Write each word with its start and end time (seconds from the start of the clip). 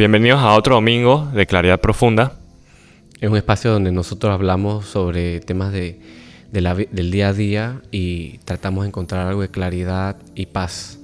Bienvenidos 0.00 0.40
a 0.40 0.54
otro 0.54 0.76
domingo 0.76 1.28
de 1.34 1.44
Claridad 1.44 1.78
Profunda. 1.78 2.32
Es 3.20 3.28
un 3.28 3.36
espacio 3.36 3.70
donde 3.70 3.92
nosotros 3.92 4.32
hablamos 4.32 4.86
sobre 4.86 5.40
temas 5.40 5.72
de, 5.72 6.00
del 6.50 7.10
día 7.10 7.28
a 7.28 7.32
día 7.34 7.82
y 7.90 8.38
tratamos 8.46 8.84
de 8.84 8.88
encontrar 8.88 9.26
algo 9.26 9.42
de 9.42 9.50
claridad 9.50 10.16
y 10.34 10.46
paz. 10.46 10.98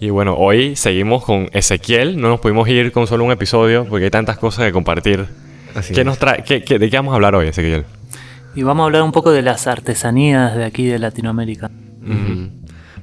Y 0.00 0.10
bueno, 0.10 0.34
hoy 0.34 0.74
seguimos 0.74 1.24
con 1.24 1.50
Ezequiel. 1.52 2.20
No 2.20 2.30
nos 2.30 2.40
pudimos 2.40 2.68
ir 2.68 2.90
con 2.90 3.06
solo 3.06 3.22
un 3.22 3.30
episodio 3.30 3.84
porque 3.84 4.06
hay 4.06 4.10
tantas 4.10 4.38
cosas 4.38 4.64
que 4.64 4.72
compartir. 4.72 5.24
¿Qué 5.94 6.02
nos 6.02 6.18
trae, 6.18 6.42
qué, 6.42 6.58
¿De 6.80 6.90
qué 6.90 6.96
vamos 6.96 7.12
a 7.12 7.14
hablar 7.14 7.36
hoy, 7.36 7.46
Ezequiel? 7.46 7.84
Y 8.56 8.64
vamos 8.64 8.82
a 8.82 8.86
hablar 8.86 9.04
un 9.04 9.12
poco 9.12 9.30
de 9.30 9.42
las 9.42 9.68
artesanías 9.68 10.56
de 10.56 10.64
aquí 10.64 10.86
de 10.86 10.98
Latinoamérica. 10.98 11.70
Vamos 12.02 12.50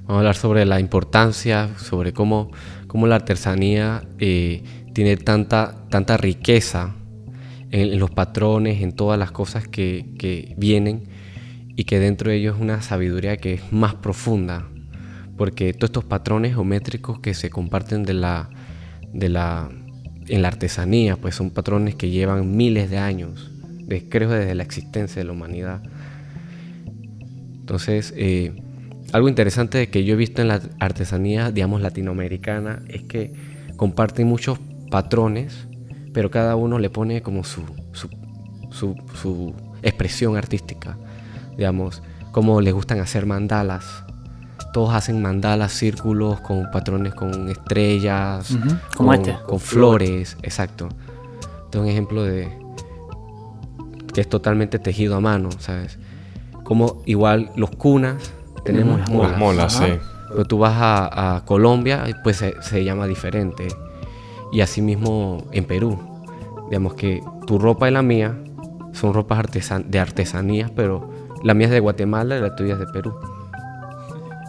a 0.10 0.18
hablar 0.18 0.36
sobre 0.36 0.66
la 0.66 0.82
importancia, 0.82 1.70
sobre 1.78 2.12
cómo, 2.12 2.52
cómo 2.88 3.08
la 3.08 3.16
artesanía 3.16 4.04
eh, 4.18 4.64
tiene 4.94 5.18
tanta, 5.18 5.86
tanta 5.90 6.18
riqueza 6.18 6.96
en, 7.72 8.00
los 8.00 8.12
patrones, 8.12 8.82
en 8.82 8.94
todas 8.94 9.20
las 9.20 9.32
cosas 9.32 9.68
que, 9.68 10.06
que, 10.18 10.56
vienen 10.58 11.04
y 11.76 11.84
que 11.86 12.00
dentro 12.00 12.30
de 12.30 12.38
ellos 12.38 12.56
es 12.56 12.62
una 12.62 12.82
sabiduría 12.82 13.38
que 13.38 13.56
es 13.56 13.72
más 13.72 13.96
profunda, 13.96 14.68
porque 15.38 15.74
todos 15.74 15.90
estos 15.90 16.04
patrones 16.04 16.54
geométricos 16.54 17.20
que 17.20 17.34
se 17.34 17.50
comparten 17.50 18.04
de 18.04 18.14
la, 18.14 18.50
de 19.14 19.30
la, 19.30 19.70
en 20.28 20.42
la 20.42 20.48
artesanía, 20.48 21.16
pues 21.16 21.36
son 21.36 21.52
patrones 21.52 21.96
que 21.96 22.10
llevan 22.10 22.56
miles 22.56 22.90
de 22.90 22.98
años, 22.98 23.52
de, 23.88 24.10
creo 24.10 24.30
desde 24.30 24.56
la 24.56 24.64
existencia 24.64 25.22
de 25.22 25.26
la 25.26 25.32
humanidad. 25.32 25.82
Entonces, 27.60 28.14
eh, 28.18 28.54
algo 29.14 29.30
interesante 29.30 29.90
que 29.90 30.04
yo 30.04 30.14
he 30.14 30.18
visto 30.18 30.42
en 30.42 30.50
la 30.50 30.62
artesanía, 30.80 31.52
digamos, 31.52 31.82
latinoamericana, 31.82 32.82
es 32.90 33.04
que 33.04 33.34
comparten 33.76 34.28
muchos 34.28 34.60
patrones, 34.90 35.68
pero 36.14 36.32
cada 36.32 36.56
uno 36.56 36.80
le 36.80 36.90
pone 36.90 37.22
como 37.22 37.44
su, 37.44 37.64
su, 38.72 39.54
expresión 39.82 40.36
artística. 40.36 40.98
Digamos, 41.56 42.02
como 42.32 42.62
les 42.62 42.74
gustan 42.74 43.00
hacer 43.00 43.26
mandalas. 43.26 44.04
Todos 44.74 44.94
hacen 44.94 45.22
mandalas, 45.22 45.72
círculos 45.72 46.42
con 46.42 46.70
patrones 46.72 47.16
con 47.16 47.50
estrellas, 47.50 48.56
como 48.96 49.14
este. 49.14 49.36
con 49.48 49.60
flores, 49.60 50.38
exacto. 50.44 50.90
Este 51.66 51.78
es 51.78 51.84
un 51.84 51.90
ejemplo 51.90 52.24
de 52.24 52.56
que 54.14 54.22
es 54.22 54.30
totalmente 54.30 54.78
tejido 54.80 55.16
a 55.16 55.20
mano, 55.20 55.50
¿sabes? 55.60 55.98
Como 56.64 57.02
igual 57.06 57.52
los 57.56 57.72
cunas, 57.72 58.32
tenemos 58.64 59.00
las 59.00 59.10
molas. 59.10 59.40
molas, 59.40 59.74
sí. 59.74 59.86
Pero 60.30 60.46
tú 60.46 60.60
vas 60.60 60.76
a, 60.78 61.42
Colombia, 61.46 62.06
pues 62.24 62.38
se, 62.38 62.62
se, 62.62 62.84
llama 62.84 63.08
diferente 63.08 63.68
y 64.52 64.62
asimismo 64.62 65.44
en 65.52 65.66
Perú. 65.66 65.98
Digamos 66.70 66.94
que 66.94 67.22
tu 67.48 67.58
ropa 67.58 67.90
y 67.90 67.92
la 67.92 68.02
mía 68.02 68.36
son 68.94 69.14
ropas 69.14 69.44
de 69.86 70.00
artesanías, 70.00 70.72
pero 70.72 71.10
la 71.44 71.54
mía 71.54 71.68
es 71.68 71.72
de 71.72 71.80
Guatemala 71.80 72.38
y 72.38 72.42
la 72.42 72.56
tuya 72.56 72.74
es 72.74 72.80
de 72.80 72.88
Perú. 72.88 73.14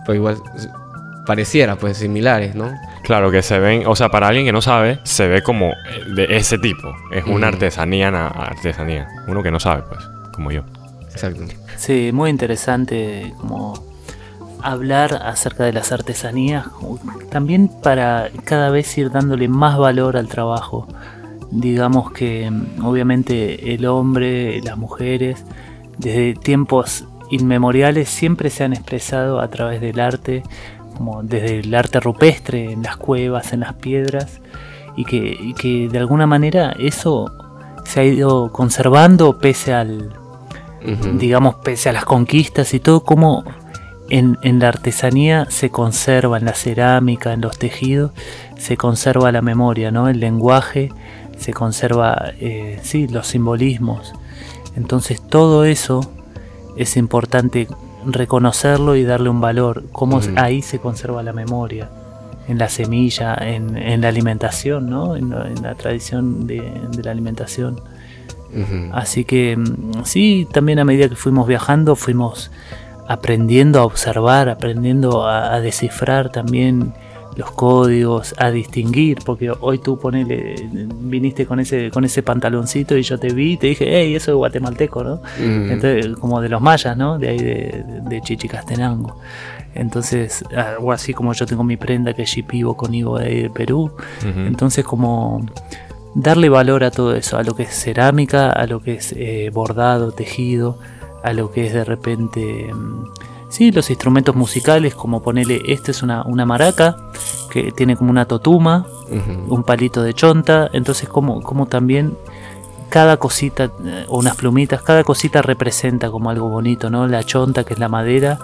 Pero 0.05 0.15
igual 0.15 0.37
pareciera, 1.27 1.77
pues 1.77 1.99
similares, 1.99 2.55
¿no? 2.55 2.73
Claro, 3.03 3.31
que 3.31 3.43
se 3.43 3.59
ven, 3.59 3.87
o 3.87 3.97
sea, 3.97 4.09
para 4.09 4.29
alguien 4.29 4.45
que 4.45 4.53
no 4.53 4.61
sabe, 4.61 5.01
se 5.05 5.29
ve 5.29 5.43
como 5.43 5.67
eh, 5.67 6.05
de 6.15 6.37
ese 6.37 6.59
tipo. 6.59 6.95
Es 7.13 7.25
una 7.25 7.49
artesanía, 7.49 8.09
artesanía. 8.09 9.09
Uno 9.27 9.43
que 9.43 9.51
no 9.51 9.61
sabe, 9.61 9.83
pues, 9.89 10.01
como 10.33 10.51
yo. 10.51 10.63
Exacto. 11.11 11.43
Sí, 11.77 12.11
muy 12.13 12.31
interesante 12.31 13.33
como 13.41 13.90
hablar 14.63 15.21
acerca 15.25 15.65
de 15.65 15.73
las 15.73 15.93
artesanías, 15.93 16.67
también 17.31 17.69
para 17.69 18.31
cada 18.45 18.71
vez 18.71 18.97
ir 18.99 19.11
dándole 19.11 19.49
más 19.49 19.79
valor 19.79 20.17
al 20.17 20.29
trabajo. 20.29 20.87
Digamos 21.51 22.13
que 22.13 22.51
mm, 22.51 22.85
obviamente 22.85 23.75
el 23.75 23.87
hombre, 23.87 24.61
las 24.63 24.77
mujeres, 24.77 25.45
desde 25.99 26.35
tiempos 26.35 27.05
inmemoriales 27.31 28.09
siempre 28.09 28.51
se 28.51 28.65
han 28.65 28.73
expresado 28.73 29.41
a 29.41 29.49
través 29.49 29.81
del 29.81 30.01
arte, 30.01 30.43
como 30.97 31.23
desde 31.23 31.61
el 31.61 31.75
arte 31.75 32.01
rupestre, 32.01 32.73
en 32.73 32.83
las 32.83 32.97
cuevas, 32.97 33.53
en 33.53 33.61
las 33.61 33.75
piedras, 33.75 34.41
y 34.97 35.05
que, 35.05 35.55
que 35.59 35.89
de 35.89 35.99
alguna 35.99 36.27
manera 36.27 36.75
eso 36.79 37.31
se 37.85 38.01
ha 38.01 38.05
ido 38.05 38.53
conservando 38.53 39.39
pese 39.39 39.73
al, 39.73 40.11
digamos, 41.19 41.57
pese 41.57 41.89
a 41.89 41.93
las 41.93 42.05
conquistas 42.05 42.73
y 42.75 42.81
todo, 42.81 43.03
como 43.03 43.45
en, 44.11 44.59
la 44.59 44.69
artesanía 44.69 45.47
se 45.49 45.71
conserva, 45.71 46.39
en 46.39 46.45
la 46.45 46.55
cerámica, 46.55 47.33
en 47.33 47.41
los 47.41 47.59
tejidos, 47.59 48.13
se 48.59 48.77
conserva 48.77 49.33
la 49.33 49.43
memoria, 49.43 49.91
¿no? 49.91 50.09
El 50.09 50.21
lenguaje, 50.21 50.93
se 51.39 51.53
conserva, 51.53 52.33
eh, 52.41 52.79
sí, 52.83 53.09
los 53.09 53.29
simbolismos. 53.29 54.13
Entonces 54.77 55.23
todo 55.23 55.65
eso 55.65 56.01
es 56.77 56.97
importante 56.97 57.69
reconocerlo 58.05 58.97
y 58.97 59.05
darle 59.05 59.29
un 59.29 59.41
valor, 59.41 59.85
cómo 59.93 60.21
ahí 60.37 60.63
se 60.63 60.79
conserva 60.79 61.23
la 61.23 61.33
memoria, 61.33 61.91
en 62.49 62.59
la 62.59 62.69
semilla, 62.69 63.35
en, 63.35 64.01
la 64.01 64.09
alimentación, 64.09 64.91
¿no? 64.91 65.17
En, 65.17 65.31
la 65.31 65.75
tradición 65.77 66.47
de, 66.47 66.63
la 67.03 67.11
alimentación. 67.11 67.81
Así 68.93 69.25
que 69.25 69.57
mm, 69.57 70.05
sí, 70.05 70.49
también 70.53 70.81
a 70.81 70.85
medida 70.85 71.09
que 71.09 71.15
fuimos 71.15 71.47
viajando, 71.47 71.95
fuimos 71.95 72.51
aprendiendo 73.11 73.81
a 73.81 73.85
observar, 73.85 74.49
aprendiendo 74.49 75.27
a, 75.27 75.59
descifrar 75.61 76.31
también 76.31 76.93
los 77.35 77.51
códigos, 77.51 78.37
a 78.39 78.53
distinguir, 78.53 79.19
porque 79.27 79.51
hoy 79.51 79.79
tú 79.79 79.99
ponele, 79.99 80.69
viniste 81.01 81.45
con 81.45 81.59
ese, 81.59 81.91
con 81.91 82.05
ese 82.05 82.23
pantaloncito 82.23 82.97
y 82.97 83.03
yo 83.03 83.19
te 83.19 83.33
vi 83.33 83.55
y 83.55 83.57
te 83.57 83.67
dije, 83.67 83.87
hey, 83.89 84.15
eso 84.15 84.31
es 84.31 84.37
guatemalteco, 84.37 85.03
¿no? 85.03 85.23
Entonces, 85.41 86.07
como 86.21 86.41
de 86.41 86.51
los 86.51 86.61
mayas, 86.61 86.97
¿no? 86.97 87.19
De 87.19 87.31
ahí 87.31 87.39
de, 87.39 87.85
de 88.09 88.21
Chichicastenango. 88.21 89.19
Entonces, 89.75 90.45
algo 90.57 90.93
así 90.93 91.13
como 91.13 91.33
yo 91.33 91.47
tengo 91.47 91.65
mi 91.65 91.77
prenda 91.77 92.13
que 92.13 92.23
es 92.23 92.31
Shipibo 92.31 92.77
con 92.77 92.95
Ivo 92.95 93.19
de 93.19 93.51
Perú. 93.53 93.91
Entonces, 94.23 94.85
como 94.85 95.45
darle 96.15 96.49
valor 96.49 96.85
a 96.85 96.93
todo 96.93 97.17
eso, 97.17 97.39
a 97.39 97.43
lo 97.43 97.57
que 97.57 97.65
es 97.65 97.75
cerámica, 97.75 98.51
a 98.51 98.69
lo 98.69 98.81
que 98.81 98.95
es 98.95 99.13
eh, 99.17 99.51
bordado, 99.53 100.13
tejido 100.13 100.79
a 101.23 101.33
lo 101.33 101.51
que 101.51 101.67
es 101.67 101.73
de 101.73 101.85
repente, 101.85 102.73
mm, 102.73 103.05
sí, 103.49 103.73
los 103.73 103.91
instrumentos 103.91 104.35
musicales, 104.35 104.95
como 104.95 105.23
ponerle, 105.23 105.63
este 105.67 105.91
es 105.91 106.03
una, 106.03 106.25
maraca, 106.47 106.97
que 107.51 107.73
tiene 107.73 107.97
como 107.97 108.11
una 108.11 108.27
totuma, 108.27 108.87
un 109.49 109.65
palito 109.65 110.03
de 110.03 110.15
chonta, 110.15 110.71
entonces 110.73 111.09
como, 111.09 111.43
como 111.43 111.67
también 111.67 112.17
cada 112.91 113.17
cosita, 113.17 113.71
eh, 113.85 114.05
o 114.09 114.19
unas 114.19 114.37
plumitas, 114.37 114.83
cada 114.83 115.05
cosita 115.05 115.41
representa 115.41 116.11
como 116.11 116.29
algo 116.29 116.49
bonito, 116.49 116.91
¿no? 116.91 117.07
La 117.07 117.23
chonta, 117.23 117.65
que 117.65 117.73
es 117.73 117.81
la 117.81 117.89
madera, 117.89 118.39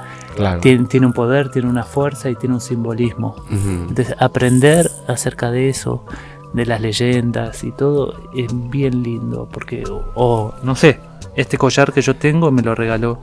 tiene, 0.63 0.87
tiene, 0.87 1.07
un 1.07 1.13
poder, 1.13 1.51
tiene 1.51 1.69
una 1.69 1.83
fuerza 1.83 2.31
y 2.31 2.37
tiene 2.37 2.55
un 2.55 2.61
simbolismo. 2.61 3.35
Entonces, 3.51 4.15
aprender 4.19 4.91
acerca 5.09 5.51
de 5.51 5.69
eso, 5.69 6.05
de 6.53 6.65
las 6.65 6.81
leyendas 6.81 7.65
y 7.65 7.73
todo, 7.73 8.15
es 8.35 8.49
bien 8.71 9.03
lindo, 9.03 9.49
porque, 9.51 9.85
o 10.15 10.55
no 10.63 10.75
sé, 10.75 11.01
este 11.37 11.59
collar 11.59 11.93
que 11.93 12.03
yo 12.03 12.17
tengo 12.17 12.51
me 12.51 12.63
lo 12.63 12.75
regaló 12.75 13.21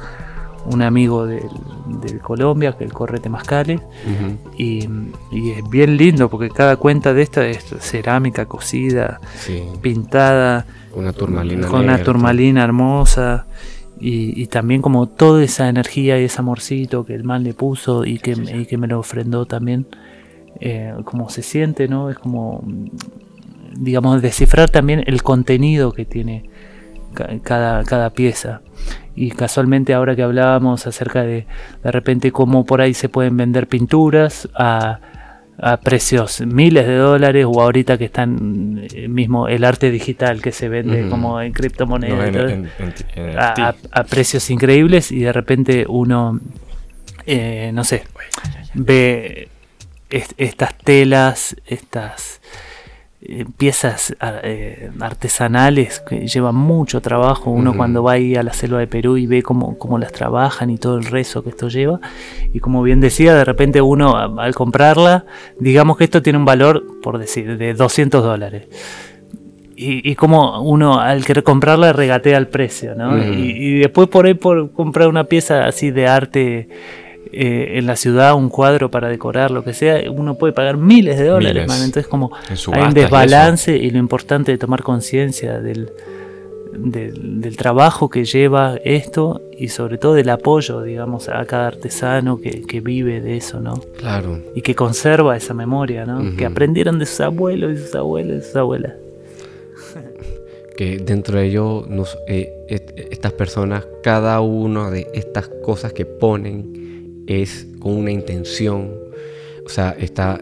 un 0.65 0.81
amigo 0.81 1.25
del, 1.25 1.49
Colombia, 2.21 2.73
que 2.77 2.83
el 2.83 2.93
Correte 2.93 3.29
Mascales, 3.29 3.81
y, 4.57 4.87
es 5.31 5.69
bien 5.69 5.97
lindo 5.97 6.29
porque 6.29 6.49
cada 6.49 6.77
cuenta 6.77 7.13
de 7.13 7.21
esta 7.21 7.45
es 7.45 7.65
cerámica 7.79 8.45
cocida, 8.45 9.19
pintada, 9.81 10.65
una 10.95 11.11
turmalina 11.11 11.67
con 11.67 11.81
una 11.81 12.01
turmalina 12.01 12.63
hermosa. 12.63 13.45
Y, 13.99 14.47
también 14.47 14.81
como 14.81 15.07
toda 15.07 15.43
esa 15.43 15.69
energía 15.69 16.19
y 16.19 16.25
ese 16.25 16.39
amorcito 16.39 17.05
que 17.05 17.15
el 17.15 17.23
man 17.23 17.43
le 17.43 17.53
puso 17.53 18.03
y 18.03 18.19
que, 18.19 18.65
que 18.65 18.77
me 18.77 18.87
lo 18.87 18.99
ofrendó 18.99 19.45
también, 19.45 19.85
eh, 20.59 20.93
como 21.05 21.29
se 21.29 21.41
siente, 21.41 21.87
¿no? 21.87 22.09
Es 22.09 22.17
como, 22.17 22.63
digamos, 23.77 24.21
descifrar 24.21 24.69
también 24.69 25.03
el 25.07 25.23
contenido 25.23 25.93
que 25.93 26.03
tiene 26.03 26.49
cada, 27.13 27.83
cada 27.83 28.09
pieza. 28.11 28.61
Y 29.15 29.31
casualmente 29.31 29.93
ahora 29.93 30.15
que 30.15 30.23
hablábamos 30.23 30.87
acerca 30.87 31.23
de 31.23 31.45
de 31.83 31.91
repente 31.91 32.31
cómo 32.31 32.65
por 32.65 32.81
ahí 32.81 32.93
se 32.93 33.09
pueden 33.09 33.37
vender 33.37 33.67
pinturas 33.67 34.49
a, 34.55 34.99
a 35.57 35.77
precios 35.77 36.41
miles 36.41 36.87
de 36.87 36.95
dólares 36.95 37.45
o 37.47 37.61
ahorita 37.61 37.97
que 37.97 38.05
están 38.05 38.87
eh, 38.93 39.07
mismo 39.07 39.47
el 39.47 39.63
arte 39.63 39.91
digital 39.91 40.41
que 40.41 40.51
se 40.51 40.67
vende 40.67 41.07
como 41.09 41.39
en 41.41 41.53
criptomonedas 41.53 42.53
a, 43.37 44.03
precios 44.03 44.49
increíbles 44.49 45.11
y 45.11 45.19
de 45.19 45.31
repente 45.31 45.85
uno 45.87 46.39
eh, 47.25 47.71
no 47.73 47.83
sé 47.83 48.03
ve 48.73 49.49
estas 50.09 50.77
telas 50.79 51.55
estas 51.67 52.41
eh, 53.25 53.45
piezas 53.57 54.13
eh, 54.43 54.91
artesanales 54.99 56.01
que 56.01 56.27
llevan 56.27 56.55
mucho 56.55 56.99
trabajo. 57.01 57.51
Uno 57.51 57.73
cuando 57.77 58.03
va 58.03 58.13
ahí 58.13 58.35
a 58.35 58.43
la 58.43 58.51
selva 58.51 58.79
de 58.79 58.87
Perú 58.87 59.15
y 59.15 59.27
ve 59.27 59.41
cómo, 59.41 59.77
cómo, 59.77 59.97
las 59.97 60.11
trabajan 60.11 60.69
y 60.69 60.77
todo 60.77 60.97
el 60.97 61.05
rezo 61.05 61.41
que 61.41 61.51
esto 61.51 61.69
lleva. 61.69 62.01
Y 62.51 62.59
como 62.59 62.83
bien 62.83 62.99
decía, 62.99 63.33
de 63.33 63.45
repente 63.45 63.81
uno 63.81 64.17
al 64.17 64.53
comprarla, 64.55 65.25
digamos 65.57 65.97
que 65.97 66.03
esto 66.03 66.21
tiene 66.21 66.37
un 66.37 66.43
valor, 66.43 66.83
por 67.01 67.17
decir, 67.17 67.57
de 67.57 67.73
200 67.73 68.21
dólares. 68.21 68.67
y, 69.75 70.15
como 70.15 70.61
uno 70.61 70.99
al 70.99 71.23
querer 71.23 71.43
comprarla 71.43 71.93
regatea 71.93 72.37
el 72.37 72.47
precio, 72.47 72.93
¿no? 72.95 73.17
Y, 73.17 73.79
después 73.79 74.09
por 74.09 74.25
ahí 74.25 74.33
por 74.33 74.71
comprar 74.73 75.07
una 75.07 75.23
pieza 75.25 75.65
así 75.65 75.91
de 75.91 76.07
arte 76.07 76.69
eh, 77.35 77.79
en 77.79 77.87
la 77.87 77.95
ciudad, 77.95 78.35
un 78.35 78.49
cuadro 78.49 78.91
para 78.91 79.09
decorar, 79.09 79.49
lo 79.49 79.63
que 79.63 79.73
sea, 79.73 79.99
uno 80.11 80.35
puede 80.35 80.53
pagar 80.53 80.77
miles 80.77 81.17
de 81.17 81.25
dólares, 81.25 81.67
man. 81.67 81.81
Entonces 81.83 82.07
como 82.07 82.31
hay 82.71 82.81
un 82.83 82.93
desbalance 82.93 83.75
y, 83.75 83.89
lo 83.89 83.97
importante 83.97 84.51
de 84.51 84.59
tomar 84.59 84.83
conciencia 84.83 85.59
del, 85.59 85.91
del, 86.73 87.57
trabajo 87.57 88.07
que 88.07 88.25
lleva 88.25 88.75
esto 88.83 89.41
y 89.57 89.69
sobre 89.69 89.97
todo 89.97 90.13
del 90.13 90.29
apoyo, 90.29 90.83
digamos, 90.83 91.27
a 91.27 91.43
cada 91.45 91.67
artesano 91.67 92.39
que, 92.39 92.81
vive 92.81 93.19
de 93.19 93.37
eso, 93.37 93.59
¿no? 93.59 93.81
Claro. 93.97 94.39
Y 94.53 94.61
que 94.61 94.75
conserva 94.75 95.35
esa 95.35 95.55
memoria, 95.55 96.05
¿no? 96.05 96.35
Que 96.35 96.45
aprendieron 96.45 96.99
de 96.99 97.07
sus 97.07 97.21
abuelos 97.21 97.73
y 97.73 97.77
sus 97.77 97.95
abuelos 97.95 98.43
y 98.43 98.45
sus 98.45 98.55
abuelas 98.55 98.93
que 100.77 100.97
dentro 100.97 101.39
de 101.39 101.47
ellos 101.47 101.85
eh, 102.27 102.51
estas 103.09 103.31
personas, 103.33 103.87
cada 104.03 104.39
una 104.41 104.91
de 104.91 105.07
estas 105.15 105.47
cosas 105.63 105.93
que 105.93 106.05
ponen 106.05 106.82
es 107.27 107.67
con 107.79 107.93
una 107.93 108.11
intención, 108.11 108.91
o 109.65 109.69
sea, 109.69 109.95
está 109.99 110.41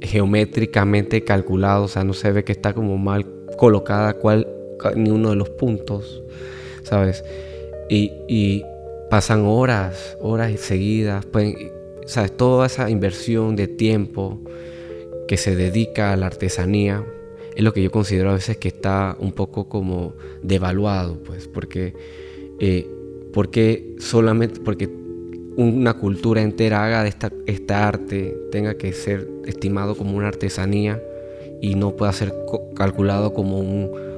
geométricamente 0.00 1.24
calculado, 1.24 1.84
o 1.84 1.88
sea, 1.88 2.04
no 2.04 2.12
se 2.12 2.30
ve 2.30 2.44
que 2.44 2.52
está 2.52 2.74
como 2.74 2.98
mal 2.98 3.26
colocada 3.56 4.14
cual, 4.14 4.46
ni 4.96 5.10
uno 5.10 5.30
de 5.30 5.36
los 5.36 5.50
puntos, 5.50 6.22
¿sabes? 6.82 7.24
Y, 7.88 8.62
pasan 9.10 9.44
horas, 9.44 10.16
horas 10.20 10.58
seguidas, 10.58 11.24
pueden, 11.26 11.54
¿sabes? 12.04 12.36
Toda 12.36 12.66
esa 12.66 12.90
inversión 12.90 13.54
de 13.54 13.68
tiempo 13.68 14.40
que 15.28 15.36
se 15.36 15.54
dedica 15.54 16.12
a 16.12 16.16
la 16.16 16.26
artesanía, 16.26 17.04
es 17.54 17.62
lo 17.62 17.72
que 17.72 17.82
yo 17.82 17.92
considero 17.92 18.30
a 18.30 18.34
veces 18.34 18.56
que 18.56 18.68
está 18.68 19.16
un 19.20 19.32
poco 19.32 19.68
como 19.68 20.14
devaluado, 20.42 21.22
pues, 21.22 21.46
porque, 21.46 21.94
eh, 22.58 22.88
porque 23.32 23.94
solamente, 24.00 24.60
porque 24.60 24.88
una 25.56 25.94
cultura 25.94 26.42
entera 26.42 26.84
haga 26.84 27.02
de 27.02 27.08
esta, 27.08 27.32
esta 27.46 27.86
arte, 27.86 28.36
tenga 28.50 28.74
que 28.74 28.92
ser 28.92 29.28
estimado 29.46 29.96
como 29.96 30.16
una 30.16 30.28
artesanía 30.28 31.02
y 31.60 31.74
no 31.74 31.96
pueda 31.96 32.12
ser 32.12 32.34
calculado 32.74 33.32
como 33.32 33.60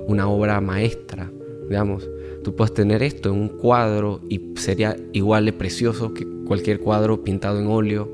una 0.06 0.28
obra 0.28 0.60
maestra, 0.60 1.30
digamos. 1.68 2.08
Tú 2.42 2.54
puedes 2.54 2.72
tener 2.74 3.02
esto 3.02 3.30
en 3.30 3.36
un 3.36 3.48
cuadro 3.48 4.20
y 4.28 4.40
sería 4.56 4.96
igual 5.12 5.46
de 5.46 5.52
precioso 5.52 6.14
que 6.14 6.26
cualquier 6.46 6.78
cuadro 6.78 7.24
pintado 7.24 7.58
en 7.58 7.66
óleo 7.66 8.08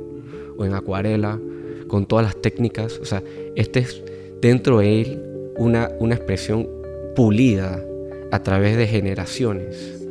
o 0.56 0.64
en 0.64 0.74
acuarela, 0.74 1.38
con 1.86 2.06
todas 2.06 2.24
las 2.24 2.36
técnicas. 2.36 2.98
O 2.98 3.04
sea, 3.04 3.22
este 3.54 3.80
es 3.80 4.02
dentro 4.40 4.78
de 4.78 5.02
él 5.02 5.22
una, 5.58 5.90
una 5.98 6.14
expresión 6.14 6.66
pulida 7.14 7.84
a 8.30 8.42
través 8.42 8.78
de 8.78 8.86
generaciones 8.86 10.01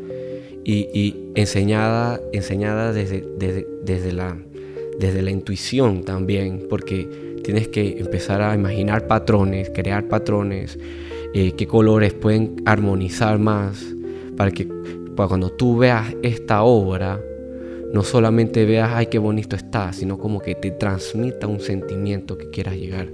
y, 0.63 1.16
enseñada, 1.36 2.19
enseñada 2.34 2.94
desde, 2.94 3.25
desde, 3.84 4.12
la, 4.12 4.38
desde 5.00 5.22
la 5.22 5.31
intuición 5.31 6.04
también, 6.04 6.68
porque 6.69 7.08
tienes 7.44 7.68
que 7.68 7.98
empezar 8.00 8.42
a 8.42 8.54
imaginar 8.54 9.08
patrones, 9.08 9.72
crear 9.74 10.08
patrones, 10.08 10.78
eh, 11.34 11.54
qué 11.54 11.66
colores 11.68 12.13
pueden 12.13 12.58
armonizar 12.66 13.40
más, 13.40 13.84
para 14.38 14.52
que 14.52 14.68
cuando 15.16 15.50
tú 15.52 15.78
veas 15.78 16.16
esta 16.24 16.63
obra, 16.63 17.19
no 17.94 18.04
solamente 18.04 18.66
veas, 18.66 18.92
ay, 18.94 19.08
qué 19.08 19.19
bonito 19.19 19.56
está, 19.56 19.92
sino 19.94 20.18
como 20.18 20.40
que 20.40 20.56
te 20.56 20.72
transmita 20.72 21.48
un 21.48 21.60
sentimiento 21.60 22.38
que 22.38 22.50
quieras 22.50 22.75
llegar. 22.75 23.10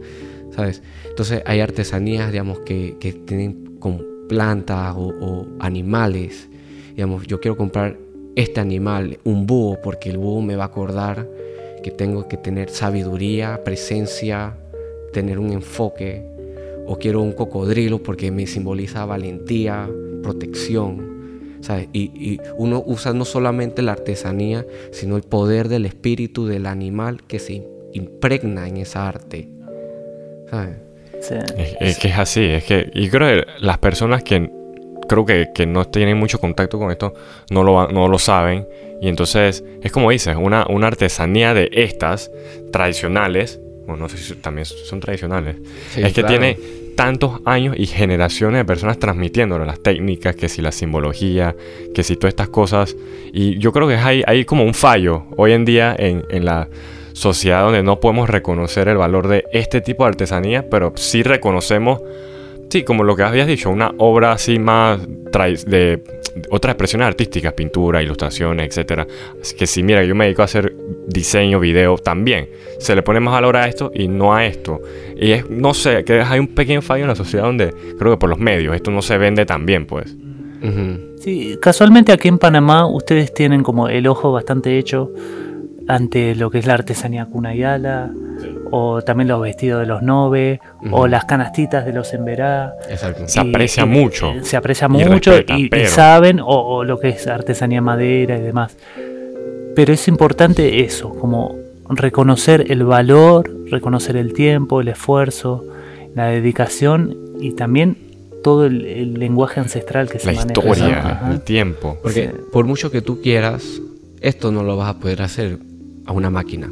Entonces 1.10 1.44
hay 1.46 1.60
artesanías, 1.60 2.32
digamos, 2.32 2.60
que, 2.60 2.96
tienen 3.26 3.78
con 3.80 4.02
plantas 4.28 4.96
o, 4.98 5.46
animales. 5.60 6.50
Digamos, 6.98 7.28
yo 7.28 7.40
quiero 7.40 7.56
comprar 7.56 7.96
este 8.36 8.60
animal, 8.60 9.20
un 9.24 9.46
búho, 9.46 9.80
porque 9.84 10.10
el 10.10 10.18
búho 10.18 10.42
me 10.42 10.56
va 10.56 10.64
a 10.64 10.68
acordar 10.68 11.28
que 11.84 11.92
tengo 11.92 12.28
que 12.28 12.38
tener 12.38 12.72
sabiduría, 12.72 13.64
presencia, 13.64 14.58
tener 15.14 15.38
un 15.38 15.52
enfoque. 15.54 16.26
O 16.88 16.98
quiero 16.98 17.22
un 17.22 17.34
cocodrilo 17.34 18.02
porque 18.02 18.32
me 18.32 18.48
simboliza 18.48 19.06
valentía, 19.06 19.88
protección. 20.24 21.60
Y, 21.94 22.00
y, 22.00 22.40
uno 22.58 22.84
usa 22.84 23.14
no 23.14 23.26
solamente 23.26 23.84
la 23.84 23.92
artesanía, 23.92 24.66
sino 24.90 25.18
el 25.18 25.24
poder 25.24 25.70
del 25.70 25.86
espíritu 25.86 26.48
del 26.48 26.66
animal 26.66 27.22
que 27.28 27.38
se 27.38 27.64
impregna 27.94 28.68
en 28.68 28.78
esa 28.78 29.08
arte. 29.08 29.50
Es, 31.80 31.98
que 32.00 32.08
es 32.08 32.18
así, 32.18 32.44
es 32.44 32.64
que 32.64 32.90
y 32.94 33.10
creo 33.10 33.44
que 33.44 33.52
las 33.60 33.78
personas 33.80 34.24
que 34.24 34.50
creo 35.08 35.26
que, 35.26 35.48
que 35.54 35.66
no 35.66 35.86
tienen 35.86 36.18
mucho 36.18 36.40
contacto 36.40 36.78
con 36.78 36.92
esto 36.92 37.14
no 37.50 37.64
lo, 37.64 37.88
no 37.88 38.08
lo 38.08 38.20
saben 38.20 38.68
y 39.02 39.10
entonces 39.10 39.64
es 39.82 39.92
como 39.92 40.12
dices, 40.12 40.36
una, 40.40 40.66
una 40.70 40.88
artesanía 40.88 41.54
de 41.54 41.70
estas 41.72 42.32
tradicionales, 42.72 43.60
bueno, 43.86 44.04
no 44.04 44.10
sé 44.10 44.18
si 44.18 44.36
también 44.36 44.66
son 44.66 45.00
tradicionales, 45.00 45.56
es 45.96 46.14
que 46.14 46.24
tiene 46.24 46.58
tantos 46.96 47.40
años 47.46 47.76
y 47.78 47.86
generaciones 47.86 48.60
de 48.60 48.66
personas 48.66 48.98
transmitiéndolo, 48.98 49.66
las 49.66 49.80
técnicas, 49.80 50.36
que 50.36 50.50
si 50.50 50.62
la 50.62 50.72
simbología, 50.72 51.56
que 51.94 52.04
si 52.04 52.16
todas 52.16 52.32
estas 52.32 52.50
cosas. 52.50 52.98
Y 53.32 53.60
yo 53.60 53.72
creo 53.72 53.88
que 53.88 53.96
hay, 53.96 54.24
hay 54.26 54.46
como 54.46 54.64
un 54.64 54.74
fallo 54.74 55.26
hoy 55.38 55.52
en 55.52 55.64
día 55.64 55.96
en, 55.98 56.26
en 56.30 56.44
la 56.44 56.68
sociedad 57.14 57.64
donde 57.64 57.84
no 57.84 58.00
podemos 58.00 58.30
reconocer 58.30 58.88
el 58.88 58.98
valor 58.98 59.28
de 59.28 59.46
este 59.54 59.80
tipo 59.80 60.04
de 60.04 60.10
artesanía, 60.10 60.70
pero 60.70 60.94
sí 60.96 61.22
reconocemos, 61.22 62.02
sí, 62.70 62.84
como 62.84 63.04
lo 63.04 63.16
que 63.16 63.24
habías 63.24 63.48
dicho, 63.48 63.70
una 63.70 63.94
obra 63.98 64.34
así 64.34 64.60
más 64.60 65.00
de, 65.66 66.04
otras 66.50 66.74
expresiones 66.74 67.08
artísticas, 67.08 67.54
pintura, 67.54 68.02
ilustraciones, 68.02 68.78
etc. 68.78 69.08
Así 69.42 69.56
que 69.56 69.68
sí, 69.68 69.84
mira, 69.84 70.04
yo 70.04 70.16
me 70.16 70.26
dedico 70.26 70.42
a 70.42 70.46
hacer 70.46 70.76
diseño, 71.08 71.60
video 71.60 71.98
también. 71.98 72.50
Se 72.80 72.96
le 72.96 73.02
pone 73.02 73.20
más 73.20 73.34
valor 73.34 73.58
a 73.58 73.68
esto 73.68 73.92
y 73.94 74.08
no 74.08 74.34
a 74.34 74.46
esto. 74.46 74.82
Y 75.16 75.32
es, 75.32 75.50
no 75.50 75.74
sé, 75.74 76.04
que 76.04 76.22
hay 76.22 76.40
un 76.40 76.48
pequeño 76.48 76.82
fallo 76.82 77.04
en 77.04 77.10
la 77.10 77.16
sociedad 77.16 77.46
donde 77.46 77.74
creo 77.98 78.14
que 78.14 78.18
por 78.18 78.30
los 78.30 78.40
medios 78.40 78.76
esto 78.76 78.92
no 78.92 79.02
se 79.02 79.18
vende 79.18 79.46
tan 79.46 79.66
bien, 79.66 79.86
pues. 79.86 80.16
Sí, 81.20 81.58
casualmente 81.62 82.12
aquí 82.12 82.28
en 82.28 82.40
Panamá 82.40 82.88
ustedes 82.88 83.32
tienen 83.34 83.62
como 83.62 83.90
el 83.90 84.08
ojo 84.08 84.32
bastante 84.32 84.78
hecho 84.80 85.12
ante 85.88 86.36
lo 86.36 86.50
que 86.50 86.58
es 86.58 86.66
la 86.66 86.74
artesanía 86.74 87.28
cunayala, 87.28 88.12
o 88.72 89.02
también 89.02 89.28
los 89.28 89.42
vestidos 89.42 89.82
de 89.82 89.86
los 89.86 90.02
nove, 90.02 90.60
o 90.92 91.08
las 91.08 91.26
canastitas 91.26 91.86
de 91.86 91.94
los 91.94 92.14
emberá. 92.14 92.74
Se 93.26 93.40
aprecia 93.40 93.86
mucho. 93.86 94.34
Se 94.42 94.58
aprecia 94.58 94.88
mucho 94.88 95.34
y, 95.40 95.70
saben, 95.88 96.40
o, 96.44 96.84
lo 96.84 97.00
que 97.00 97.10
es 97.10 97.28
artesanía 97.28 97.82
madera 97.82 98.38
y 98.38 98.42
demás. 98.42 98.76
Pero 99.76 99.94
es 99.94 100.08
importante 100.08 100.84
eso, 100.84 101.10
como 101.10 101.56
reconocer 101.90 102.72
el 102.72 102.84
valor, 102.84 103.52
reconocer 103.70 104.18
el 104.18 104.34
tiempo, 104.34 104.82
el 104.82 104.88
esfuerzo, 104.90 105.66
la 106.16 106.28
dedicación 106.28 107.16
y 107.40 107.52
también 107.52 107.98
todo 108.44 108.66
el, 108.66 109.14
lenguaje 109.14 109.60
ancestral 109.60 110.10
que 110.10 110.20
se 110.20 110.28
maneja. 110.28 110.46
La 110.46 110.52
historia, 110.52 111.22
el 111.30 111.42
tiempo. 111.42 111.98
Porque 112.02 112.30
por 112.52 112.66
mucho 112.66 112.90
que 112.90 113.02
tú 113.02 113.22
quieras, 113.22 113.82
esto 114.22 114.52
no 114.52 114.64
lo 114.64 114.78
vas 114.78 114.90
a 114.90 115.00
poder 115.00 115.22
hacer 115.22 115.60
a 116.06 116.12
una 116.12 116.30
máquina. 116.30 116.72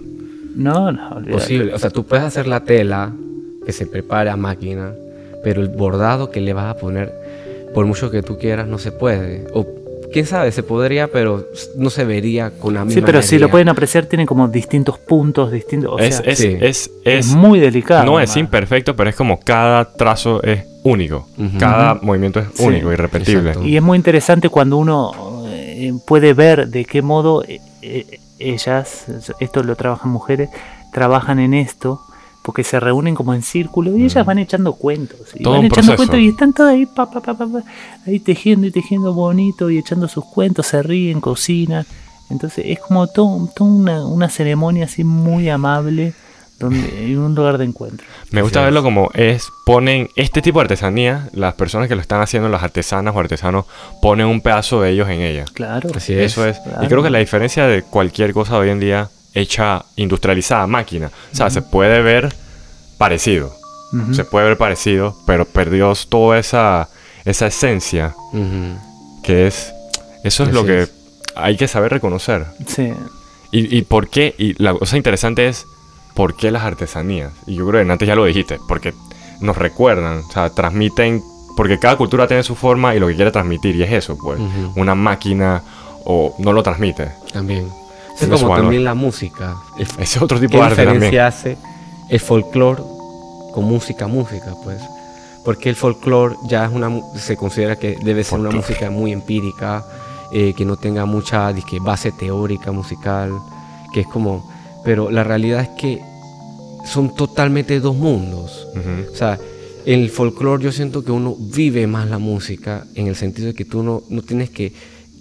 No, 0.56 0.92
no, 0.92 1.22
Posible. 1.32 1.74
O 1.74 1.80
sea, 1.80 1.90
tú 1.90 2.06
puedes 2.06 2.26
hacer 2.26 2.48
la 2.48 2.62
tela 2.62 3.12
que 3.66 3.72
se 3.72 3.86
prepare 3.86 4.30
a 4.30 4.38
máquina, 4.38 4.94
pero 5.44 5.62
el 5.62 5.70
bordado 5.70 6.32
que 6.32 6.42
le 6.42 6.54
vas 6.54 6.66
a 6.74 6.78
poner, 6.78 7.14
por 7.74 7.86
mucho 7.86 8.10
que 8.10 8.22
tú 8.22 8.38
quieras, 8.38 8.68
no 8.68 8.78
se 8.78 8.92
puede. 8.92 9.46
O 9.54 9.66
quién 10.16 10.26
sabe, 10.26 10.52
se 10.54 10.64
podría, 10.64 11.08
pero 11.10 11.46
no 11.78 11.90
se 11.90 12.06
vería 12.06 12.52
con 12.52 12.74
la 12.74 12.86
misma. 12.86 13.02
Sí, 13.02 13.06
pero 13.06 13.22
si 13.22 13.38
lo 13.38 13.50
pueden 13.50 13.68
apreciar, 13.68 14.06
tiene 14.06 14.26
como 14.26 14.48
distintos 14.48 14.98
puntos, 14.98 15.52
distintos. 15.52 16.00
es, 16.02 16.22
es, 16.26 16.92
es, 17.04 17.28
muy 17.36 17.60
delicado. 17.60 18.06
No 18.06 18.20
es 18.20 18.38
imperfecto, 18.38 18.96
pero 18.96 19.10
es 19.10 19.16
como 19.16 19.40
cada 19.42 19.92
trazo 19.92 20.42
es 20.42 20.64
único. 20.84 21.28
Cada 21.60 21.96
movimiento 21.96 22.40
es 22.40 22.48
único, 22.60 22.94
irrepetible. 22.94 23.56
Y 23.66 23.76
es 23.76 23.84
muy 23.84 23.98
interesante 23.98 24.48
cuando 24.48 24.78
uno 24.78 25.44
eh, 25.50 25.92
puede 26.08 26.34
ver 26.34 26.70
de 26.70 26.86
qué 26.86 27.02
modo. 27.02 27.44
Ellas, 28.40 29.06
esto 29.40 29.64
lo 29.64 29.76
trabajan 29.76 30.12
mujeres, 30.12 30.50
trabajan 30.92 31.40
en 31.40 31.54
esto 31.54 32.02
porque 32.42 32.64
se 32.64 32.80
reúnen 32.80 33.16
como 33.16 33.34
en 33.34 33.42
círculo 33.42 33.98
y 33.98 34.04
ellas 34.04 34.24
mm. 34.24 34.28
van 34.28 34.40
echando 34.40 34.74
cuentos. 34.74 35.20
Y 35.34 35.44
van 35.44 35.66
echando 35.66 35.96
cuentos 35.96 36.20
y 36.20 36.28
están 36.28 36.54
todas 36.54 36.74
ahí, 36.74 36.86
pa, 36.86 37.10
pa, 37.10 37.22
pa, 37.22 37.48
ahí 38.06 38.20
tejiendo 38.20 38.68
y 38.68 38.72
tejiendo 38.72 39.14
bonito 39.14 39.72
y 39.72 39.80
echando 39.80 40.08
sus 40.08 40.26
cuentos, 40.26 40.68
se 40.68 40.84
ríen, 40.84 41.22
cocinan. 41.22 41.86
Entonces 42.30 42.66
es 42.68 42.80
como 42.80 43.08
todo, 43.08 43.50
toda 43.56 43.70
una, 43.70 44.06
una 44.06 44.30
ceremonia 44.30 44.86
así 44.86 45.04
muy 45.04 45.50
amable 45.50 46.14
donde 46.60 47.06
en 47.06 47.20
un 47.20 47.36
lugar 47.36 47.58
de 47.58 47.66
encuentro. 47.66 48.06
Me 48.32 48.42
gusta 48.42 48.62
verlo 48.62 48.82
como 48.82 49.10
es, 49.14 49.48
ponen 49.66 50.10
este 50.16 50.42
tipo 50.42 50.60
de 50.60 50.64
artesanía, 50.64 51.30
las 51.34 51.54
personas 51.56 51.88
que 51.90 51.96
lo 51.96 52.02
están 52.02 52.22
haciendo, 52.22 52.48
las 52.50 52.64
artesanas 52.64 53.16
o 53.16 53.20
artesanos, 53.20 53.66
ponen 54.02 54.28
un 54.28 54.42
pedazo 54.42 54.82
de 54.82 54.92
ellos 54.92 55.10
en 55.10 55.22
ella. 55.22 55.46
Claro. 55.54 55.90
Así 55.94 56.14
es. 56.14 56.32
Eso 56.32 56.46
es. 56.48 56.58
Y 56.82 56.88
creo 56.88 57.04
que 57.04 57.10
la 57.10 57.20
diferencia 57.20 57.68
de 57.68 57.84
cualquier 57.84 58.34
cosa 58.34 58.58
hoy 58.58 58.70
en 58.70 58.80
día 58.80 59.10
hecha 59.34 59.84
industrializada, 59.98 60.66
máquina, 60.66 61.12
o 61.32 61.36
sea, 61.36 61.50
se 61.50 61.62
puede 61.62 62.02
ver 62.02 62.34
parecido. 62.98 63.54
se 64.14 64.24
puede 64.24 64.48
ver 64.48 64.58
parecido, 64.58 65.16
pero 65.28 65.46
perdió 65.46 65.94
toda 66.10 66.40
esa, 66.40 66.90
esa 67.26 67.48
esencia 67.48 68.16
que 69.24 69.48
es... 69.48 69.74
Eso 70.24 70.44
es 70.44 70.50
Así 70.50 70.58
lo 70.58 70.66
que 70.66 70.84
es. 70.84 70.92
hay 71.36 71.56
que 71.56 71.68
saber 71.68 71.92
reconocer. 71.92 72.46
Sí. 72.66 72.92
¿Y, 73.52 73.78
y 73.78 73.82
por 73.84 74.10
qué? 74.10 74.34
Y 74.38 74.62
la 74.62 74.74
cosa 74.74 74.98
interesante 74.98 75.48
es 75.48 75.66
por 76.16 76.36
qué 76.36 76.50
las 76.52 76.64
artesanías. 76.64 77.32
Y 77.46 77.56
yo 77.56 77.68
creo 77.68 77.84
que 77.86 77.92
antes 77.92 78.08
ya 78.08 78.16
lo 78.16 78.26
dijiste, 78.26 78.60
porque 78.68 78.94
nos 79.42 79.58
recuerdan, 79.58 80.20
o 80.28 80.32
sea, 80.32 80.50
transmiten, 80.50 81.22
porque 81.58 81.78
cada 81.78 81.98
cultura 81.98 82.28
tiene 82.28 82.42
su 82.44 82.56
forma 82.56 82.96
y 82.96 83.00
lo 83.00 83.08
que 83.08 83.16
quiere 83.16 83.32
transmitir, 83.32 83.76
y 83.76 83.84
es 83.84 83.92
eso, 83.92 84.18
pues. 84.18 84.40
Una 84.76 84.96
máquina 84.96 85.62
o 86.06 86.34
no 86.40 86.54
lo 86.54 86.64
transmite. 86.64 87.12
También. 87.34 87.70
Es 88.20 88.30
como 88.30 88.56
también 88.56 88.84
la 88.86 88.94
música. 88.96 89.56
El- 89.78 89.84
Ese 89.88 90.02
es 90.04 90.22
otro 90.22 90.40
tipo 90.40 90.52
¿Qué 90.54 90.58
de 90.58 90.64
arte 90.64 90.76
también. 90.86 90.94
diferencia 91.12 91.28
hace 91.28 91.58
el 92.10 92.20
folclore 92.20 92.82
con 93.54 93.66
música, 93.66 94.08
música, 94.08 94.54
pues? 94.64 94.82
Porque 95.44 95.70
el 95.70 95.76
folclore 95.76 96.36
ya 96.48 96.66
es 96.66 96.72
una, 96.72 96.90
se 97.18 97.36
considera 97.36 97.76
que 97.76 97.98
debe 98.02 98.24
ser 98.24 98.40
una 98.40 98.52
música 98.52 98.90
muy 98.90 99.12
empírica, 99.12 99.84
eh, 100.32 100.54
que 100.56 100.64
no 100.66 100.78
tenga 100.78 101.06
mucha 101.06 101.52
base 101.82 102.12
teórica 102.14 102.72
musical, 102.72 103.32
que 103.94 104.02
es 104.02 104.08
como... 104.08 104.55
Pero 104.86 105.12
la 105.12 105.24
realidad 105.24 105.62
es 105.62 105.70
que 105.70 106.00
son 106.86 107.16
totalmente 107.16 107.80
dos 107.80 107.96
mundos. 107.96 108.68
O 109.12 109.16
sea, 109.16 109.40
en 109.86 110.00
el 110.00 110.10
folclore 110.10 110.64
yo 110.64 110.72
siento 110.72 111.04
que 111.04 111.12
uno 111.12 111.36
vive 111.38 111.88
más 111.88 112.10
la 112.10 112.20
música 112.20 112.86
en 112.96 113.08
el 113.08 113.16
sentido 113.16 113.48
de 113.48 113.54
que 113.54 113.66
tú 113.66 113.84
no, 113.84 114.04
no 114.10 114.22
tienes 114.22 114.50
que 114.50 114.72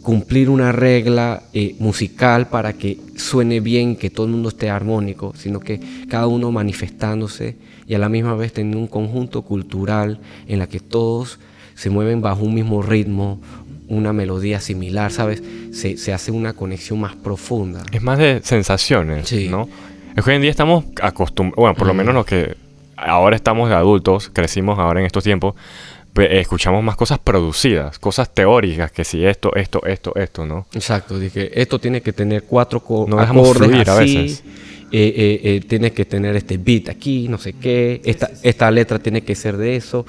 cumplir 0.04 0.50
una 0.50 0.70
regla 0.70 1.44
eh, 1.54 1.76
musical 1.78 2.48
para 2.48 2.74
que 2.74 2.98
suene 3.16 3.60
bien, 3.60 3.96
que 3.96 4.10
todo 4.10 4.26
el 4.26 4.32
mundo 4.32 4.50
esté 4.50 4.68
armónico, 4.68 5.32
sino 5.34 5.60
que 5.60 5.80
cada 6.08 6.26
uno 6.26 6.52
manifestándose 6.52 7.56
y 7.86 7.94
a 7.94 7.98
la 7.98 8.10
misma 8.10 8.34
vez 8.34 8.52
teniendo 8.52 8.78
un 8.78 8.86
conjunto 8.86 9.42
cultural 9.42 10.20
en 10.46 10.58
la 10.58 10.66
que 10.66 10.78
todos 10.78 11.38
se 11.74 11.88
mueven 11.88 12.20
bajo 12.20 12.44
un 12.44 12.54
mismo 12.54 12.82
ritmo, 12.82 13.40
una 13.88 14.12
melodía 14.12 14.60
similar, 14.60 15.10
¿sabes? 15.12 15.42
Se, 15.72 15.96
se 15.96 16.12
hace 16.12 16.30
una 16.30 16.52
conexión 16.54 17.00
más 17.00 17.14
profunda. 17.16 17.82
Es 17.92 18.02
más 18.02 18.18
de 18.18 18.40
sensaciones, 18.42 19.28
Sí. 19.28 19.48
¿no? 19.48 19.68
Es 20.16 20.24
que 20.24 20.30
hoy 20.30 20.36
en 20.36 20.42
día 20.42 20.50
estamos 20.50 20.84
acostumbrados, 21.02 21.56
bueno, 21.60 21.74
por 21.74 21.86
lo 21.86 21.94
menos 21.94 22.14
los 22.14 22.24
que 22.24 22.56
ahora 22.96 23.34
estamos 23.36 23.68
de 23.68 23.74
adultos, 23.74 24.30
crecimos 24.32 24.78
ahora 24.78 25.00
en 25.00 25.06
estos 25.06 25.24
tiempos, 25.24 25.54
eh, 26.16 26.38
escuchamos 26.40 26.84
más 26.84 26.94
cosas 26.96 27.18
producidas, 27.18 27.98
cosas 27.98 28.32
teóricas, 28.32 28.92
que 28.92 29.02
si 29.04 29.24
esto, 29.24 29.50
esto, 29.56 29.84
esto, 29.84 30.12
esto, 30.14 30.46
¿no? 30.46 30.66
Exacto, 30.72 31.18
dije, 31.18 31.60
esto 31.60 31.80
tiene 31.80 32.00
que 32.00 32.12
tener 32.12 32.44
cuatro 32.44 32.80
No 33.08 33.18
acordes 33.18 33.68
fluir 33.68 33.90
a 33.90 33.98
así, 33.98 34.16
veces. 34.16 34.44
eh, 34.92 35.12
eh, 35.16 35.40
eh, 35.42 35.60
tiene 35.66 35.90
que 35.92 36.04
tener 36.04 36.36
este 36.36 36.56
beat 36.56 36.88
aquí, 36.88 37.26
no 37.28 37.36
sé 37.38 37.54
qué, 37.54 38.00
esta, 38.04 38.30
esta 38.44 38.70
letra 38.70 39.00
tiene 39.00 39.22
que 39.22 39.34
ser 39.34 39.56
de 39.56 39.74
eso. 39.74 40.06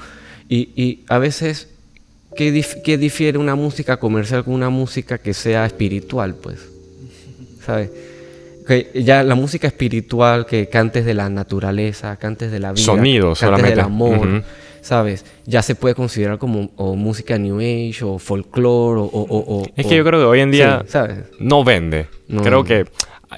Y, 0.48 0.70
y 0.80 1.04
a 1.08 1.18
veces, 1.18 1.70
¿qué, 2.36 2.52
dif- 2.52 2.82
qué 2.82 2.98
difiere 2.98 3.38
una 3.38 3.54
música 3.54 3.96
comercial 3.98 4.44
con 4.44 4.54
una 4.54 4.70
música 4.70 5.18
que 5.18 5.34
sea 5.34 5.66
espiritual, 5.66 6.34
pues? 6.34 6.58
¿Sabes? 7.64 7.90
Que 8.66 8.90
ya 9.02 9.22
la 9.22 9.34
música 9.34 9.66
espiritual, 9.66 10.46
que 10.46 10.68
cantes 10.68 11.04
de 11.04 11.14
la 11.14 11.28
naturaleza, 11.28 12.16
cantes 12.16 12.50
de 12.50 12.58
la 12.60 12.72
vida, 12.72 12.84
Sonido 12.84 13.26
cantes 13.28 13.38
solamente. 13.40 13.70
del 13.70 13.80
amor. 13.80 14.42
¿sabes? 14.82 15.24
Ya 15.46 15.62
se 15.62 15.74
puede 15.74 15.96
considerar 15.96 16.38
como 16.38 16.70
o 16.76 16.94
música 16.94 17.36
New 17.38 17.58
Age 17.58 18.04
o 18.04 18.20
folclore 18.20 19.00
o... 19.00 19.04
o- 19.04 19.58
o- 19.62 19.66
Es 19.76 19.84
que 19.86 19.96
yo 19.96 20.04
creo 20.04 20.20
que 20.20 20.26
hoy 20.26 20.38
en 20.40 20.52
día 20.52 20.82
Sí, 20.84 20.92
¿sabes? 20.92 21.18
no 21.40 21.64
vende. 21.64 22.06
No 22.28 22.40
creo 22.42 22.62
que 22.62 22.84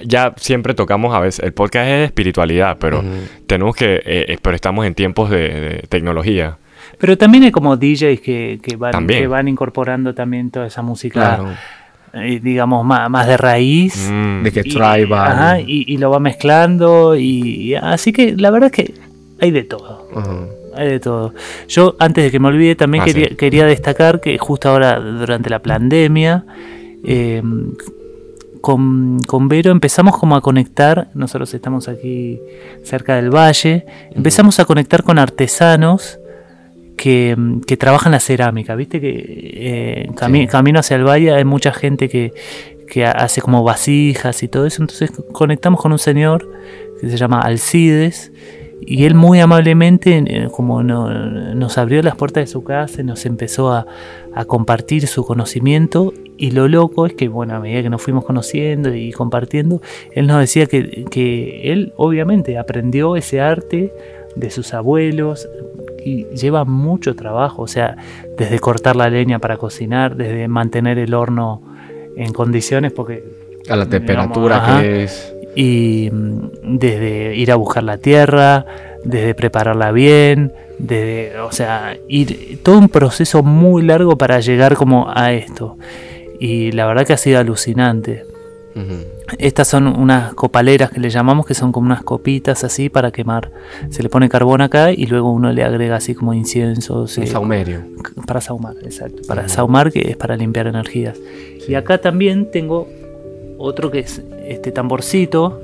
ya 0.05 0.35
siempre 0.37 0.75
tocamos 0.75 1.11
a 1.15 1.19
veces, 1.19 1.43
el 1.43 1.51
podcast 1.53 1.87
es 1.89 1.97
de 1.97 2.03
espiritualidad, 2.05 2.77
pero 2.79 3.03
tenemos 3.47 3.75
que, 3.75 3.95
eh, 3.95 4.01
eh, 4.05 4.37
pero 4.39 4.55
estamos 4.55 4.85
en 4.85 4.93
tiempos 4.93 5.31
de, 5.31 5.37
de 5.37 5.83
tecnología. 5.89 6.59
Pero 6.99 7.17
también 7.17 7.45
hay 7.45 7.51
como 7.51 7.77
DJs 7.77 8.19
que, 8.19 8.59
que, 8.61 8.75
van, 8.75 8.91
También. 8.91 9.21
que 9.21 9.27
van 9.27 9.47
incorporando 9.47 10.13
también 10.13 10.51
toda 10.51 10.67
esa 10.67 10.81
música, 10.81 11.37
Claro. 11.37 11.49
eh, 12.13 12.39
digamos, 12.43 12.85
más, 12.85 13.09
más 13.09 13.25
de 13.27 13.37
raíz. 13.37 14.09
Mm. 14.11 14.43
De 14.43 14.51
que 14.51 14.59
Y- 14.65 14.69
tribal. 14.69 15.31
ajá, 15.31 15.59
y, 15.61 15.85
y 15.87 15.97
lo 15.97 16.09
va 16.11 16.19
mezclando. 16.19 17.15
Y, 17.15 17.73
así 17.75 18.11
que 18.11 18.35
la 18.35 18.51
verdad 18.51 18.69
es 18.73 18.85
que 18.85 18.93
hay 19.39 19.51
de 19.51 19.63
todo. 19.63 20.09
Hay 20.75 20.87
de 20.87 20.99
todo. 20.99 21.33
Yo, 21.67 21.95
antes 21.99 22.23
de 22.25 22.31
que 22.31 22.39
me 22.39 22.47
olvide, 22.49 22.75
también 22.75 23.01
Ah, 23.03 23.05
quería, 23.05 23.27
sí. 23.29 23.35
quería 23.35 23.65
destacar 23.65 24.19
que 24.21 24.37
justo 24.37 24.69
ahora, 24.69 24.99
durante 24.99 25.49
la 25.49 25.59
pandemia, 25.59 26.45
eh, 27.05 27.41
con, 28.61 29.19
con 29.25 29.47
Vero 29.47 29.71
empezamos 29.71 30.17
como 30.17 30.35
a 30.35 30.41
conectar, 30.41 31.07
nosotros 31.13 31.53
estamos 31.53 31.87
aquí 31.87 32.39
cerca 32.83 33.15
del 33.15 33.33
valle, 33.33 33.85
empezamos 34.13 34.59
a 34.59 34.65
conectar 34.65 35.03
con 35.03 35.17
artesanos 35.17 36.19
que, 37.01 37.35
que 37.65 37.77
trabajan 37.77 38.11
la 38.11 38.19
cerámica, 38.19 38.75
viste 38.75 38.99
que 38.99 39.13
eh, 39.55 40.07
cami- 40.15 40.41
Sí. 40.41 40.47
camino 40.47 40.79
hacia 40.79 40.97
el 40.97 41.05
valle 41.07 41.31
hay 41.33 41.45
mucha 41.45 41.71
gente 41.71 42.09
que, 42.09 42.33
que 42.87 43.05
hace 43.05 43.41
como 43.41 43.63
vasijas 43.63 44.43
y 44.43 44.47
todo 44.49 44.65
eso, 44.65 44.83
entonces 44.83 45.09
conectamos 45.31 45.79
con 45.81 45.91
un 45.93 45.99
señor 45.99 46.51
que 46.99 47.09
se 47.09 47.15
llama 47.17 47.39
Alcides 47.39 48.31
y 48.81 49.05
él 49.05 49.13
muy 49.15 49.39
amablemente 49.39 50.23
eh, 50.25 50.47
como 50.51 50.83
no- 50.83 51.09
nos 51.55 51.77
abrió 51.77 52.01
las 52.01 52.15
puertas 52.15 52.43
de 52.43 52.47
su 52.47 52.63
casa 52.63 53.01
y 53.01 53.03
nos 53.05 53.25
empezó 53.25 53.71
a, 53.71 53.85
a 54.33 54.45
compartir 54.45 55.05
su 55.07 55.25
conocimiento. 55.25 56.13
Y 56.37 56.51
lo 56.51 56.67
loco 56.69 57.05
es 57.05 57.13
que 57.13 57.27
bueno 57.27 57.55
a 57.55 57.59
medida 57.59 57.81
que 57.83 57.89
nos 57.89 58.01
fuimos 58.01 58.23
conociendo 58.25 58.93
y 58.95 59.11
compartiendo 59.11 59.81
él 60.15 60.25
nos 60.27 60.39
decía 60.39 60.65
que, 60.67 61.05
que 61.11 61.71
él 61.73 61.91
obviamente 61.97 62.57
aprendió 62.57 63.15
ese 63.17 63.41
arte 63.41 63.91
de 64.37 64.49
sus 64.49 64.73
abuelos 64.73 65.47
y 66.09 66.35
lleva 66.35 66.65
mucho 66.65 67.15
trabajo, 67.15 67.61
o 67.63 67.67
sea, 67.67 67.95
desde 68.37 68.59
cortar 68.59 68.95
la 68.95 69.09
leña 69.09 69.39
para 69.39 69.57
cocinar, 69.57 70.15
desde 70.15 70.47
mantener 70.47 70.97
el 70.97 71.13
horno 71.13 71.61
en 72.17 72.33
condiciones 72.33 72.91
porque 72.91 73.23
A 73.69 73.75
la 73.75 73.85
Digamos, 73.85 73.89
temperatura 73.89 74.57
ajá. 74.57 74.81
que 74.81 75.03
es. 75.03 75.33
y 75.55 76.09
mm, 76.11 76.39
desde 76.79 77.35
ir 77.35 77.51
a 77.51 77.55
buscar 77.55 77.83
la 77.83 77.97
tierra, 77.97 78.65
desde 79.03 79.33
prepararla 79.35 79.91
bien, 79.91 80.51
desde, 80.77 81.37
o 81.39 81.51
sea, 81.51 81.95
ir 82.07 82.59
todo 82.63 82.77
un 82.79 82.89
proceso 82.89 83.43
muy 83.43 83.81
largo 83.83 84.17
para 84.17 84.39
llegar 84.39 84.75
como 84.75 85.07
a 85.13 85.33
esto. 85.33 85.77
Y 86.39 86.71
la 86.71 86.85
verdad 86.87 87.05
que 87.05 87.13
ha 87.13 87.17
sido 87.17 87.39
alucinante. 87.39 88.23
Ujú. 88.75 89.03
Estas 89.37 89.67
son 89.67 89.87
unas 89.87 90.33
copaleras 90.33 90.91
que 90.91 90.99
le 90.99 91.09
llamamos, 91.09 91.45
que 91.45 91.53
son 91.53 91.71
como 91.71 91.85
unas 91.85 92.03
copitas 92.03 92.63
así 92.63 92.89
para 92.89 93.11
quemar. 93.11 93.51
Se 93.89 94.01
le 94.03 94.09
pone 94.09 94.29
carbón 94.29 94.61
acá 94.61 94.91
y 94.91 95.05
luego 95.05 95.31
uno 95.31 95.51
le 95.51 95.63
agrega 95.63 95.97
así 95.97 96.15
como 96.15 96.33
inciensos. 96.33 97.17
Un 97.17 97.23
eh, 97.23 97.27
saumerio. 97.27 97.81
para 98.25 98.41
saumar, 98.41 98.75
exacto. 98.83 99.21
Para 99.27 99.47
saumar, 99.47 99.91
que 99.91 99.99
es 100.09 100.17
para 100.17 100.35
limpiar 100.35 100.67
energías. 100.67 101.17
Sí. 101.59 101.71
Y 101.71 101.75
acá 101.75 101.99
también 101.99 102.49
tengo 102.51 102.87
otro 103.57 103.91
que 103.91 103.99
es 103.99 104.23
este 104.47 104.71
tamborcito 104.71 105.61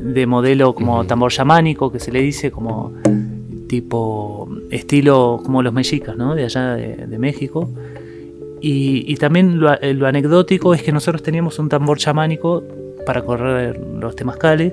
de 0.00 0.26
modelo 0.26 0.74
como 0.74 1.04
tambor 1.04 1.32
chamánico, 1.32 1.90
que 1.90 2.00
se 2.00 2.12
le 2.12 2.20
dice 2.20 2.50
como 2.50 2.92
tipo 3.68 4.48
estilo 4.70 5.40
como 5.44 5.62
los 5.62 5.72
mexicas, 5.72 6.16
¿no? 6.16 6.34
De 6.34 6.44
allá 6.44 6.74
de, 6.74 7.06
de 7.06 7.18
México. 7.18 7.68
Y, 8.60 9.04
y 9.12 9.16
también 9.16 9.60
lo, 9.60 9.74
lo 9.80 10.06
anecdótico 10.06 10.72
es 10.72 10.82
que 10.82 10.92
nosotros 10.92 11.22
teníamos 11.22 11.58
un 11.58 11.68
tambor 11.68 11.98
chamánico 11.98 12.62
para 13.06 13.22
correr 13.22 13.78
los 13.78 14.14
temazcales 14.16 14.72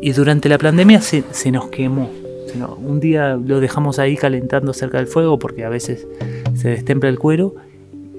y 0.00 0.12
durante 0.12 0.48
la 0.48 0.58
pandemia 0.58 1.00
se, 1.00 1.24
se 1.30 1.50
nos 1.50 1.68
quemó. 1.68 2.10
Se 2.46 2.58
nos- 2.58 2.78
un 2.78 3.00
día 3.00 3.36
lo 3.36 3.60
dejamos 3.60 3.98
ahí 3.98 4.16
calentando 4.16 4.72
cerca 4.72 4.98
del 4.98 5.06
fuego 5.06 5.38
porque 5.38 5.64
a 5.64 5.68
veces 5.68 6.06
se 6.54 6.68
destempla 6.68 7.08
el 7.08 7.18
cuero 7.18 7.54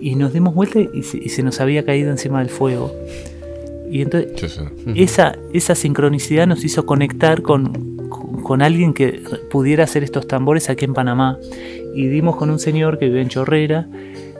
y 0.01 0.15
nos 0.15 0.33
dimos 0.33 0.53
vuelta 0.55 0.79
y 0.79 1.03
se, 1.03 1.17
y 1.17 1.29
se 1.29 1.41
nos 1.43 1.61
había 1.61 1.85
caído 1.85 2.11
encima 2.11 2.39
del 2.39 2.49
fuego. 2.49 2.93
Y 3.89 4.01
entonces 4.01 4.31
Sí, 4.35 4.49
sí. 4.49 4.59
Ujú. 4.61 4.91
esa, 4.95 5.37
esa 5.53 5.75
sincronicidad 5.75 6.47
nos 6.47 6.63
hizo 6.65 6.85
conectar 6.85 7.41
con, 7.43 7.97
con, 8.09 8.41
con 8.41 8.61
alguien 8.61 8.93
que 8.93 9.21
pudiera 9.51 9.83
hacer 9.83 10.03
estos 10.03 10.27
tambores 10.27 10.69
aquí 10.69 10.85
en 10.85 10.93
Panamá. 10.93 11.37
Y 11.93 12.07
dimos 12.07 12.35
con 12.35 12.49
un 12.49 12.59
señor 12.59 12.97
que 12.97 13.05
vive 13.05 13.21
en 13.21 13.29
Chorrera, 13.29 13.87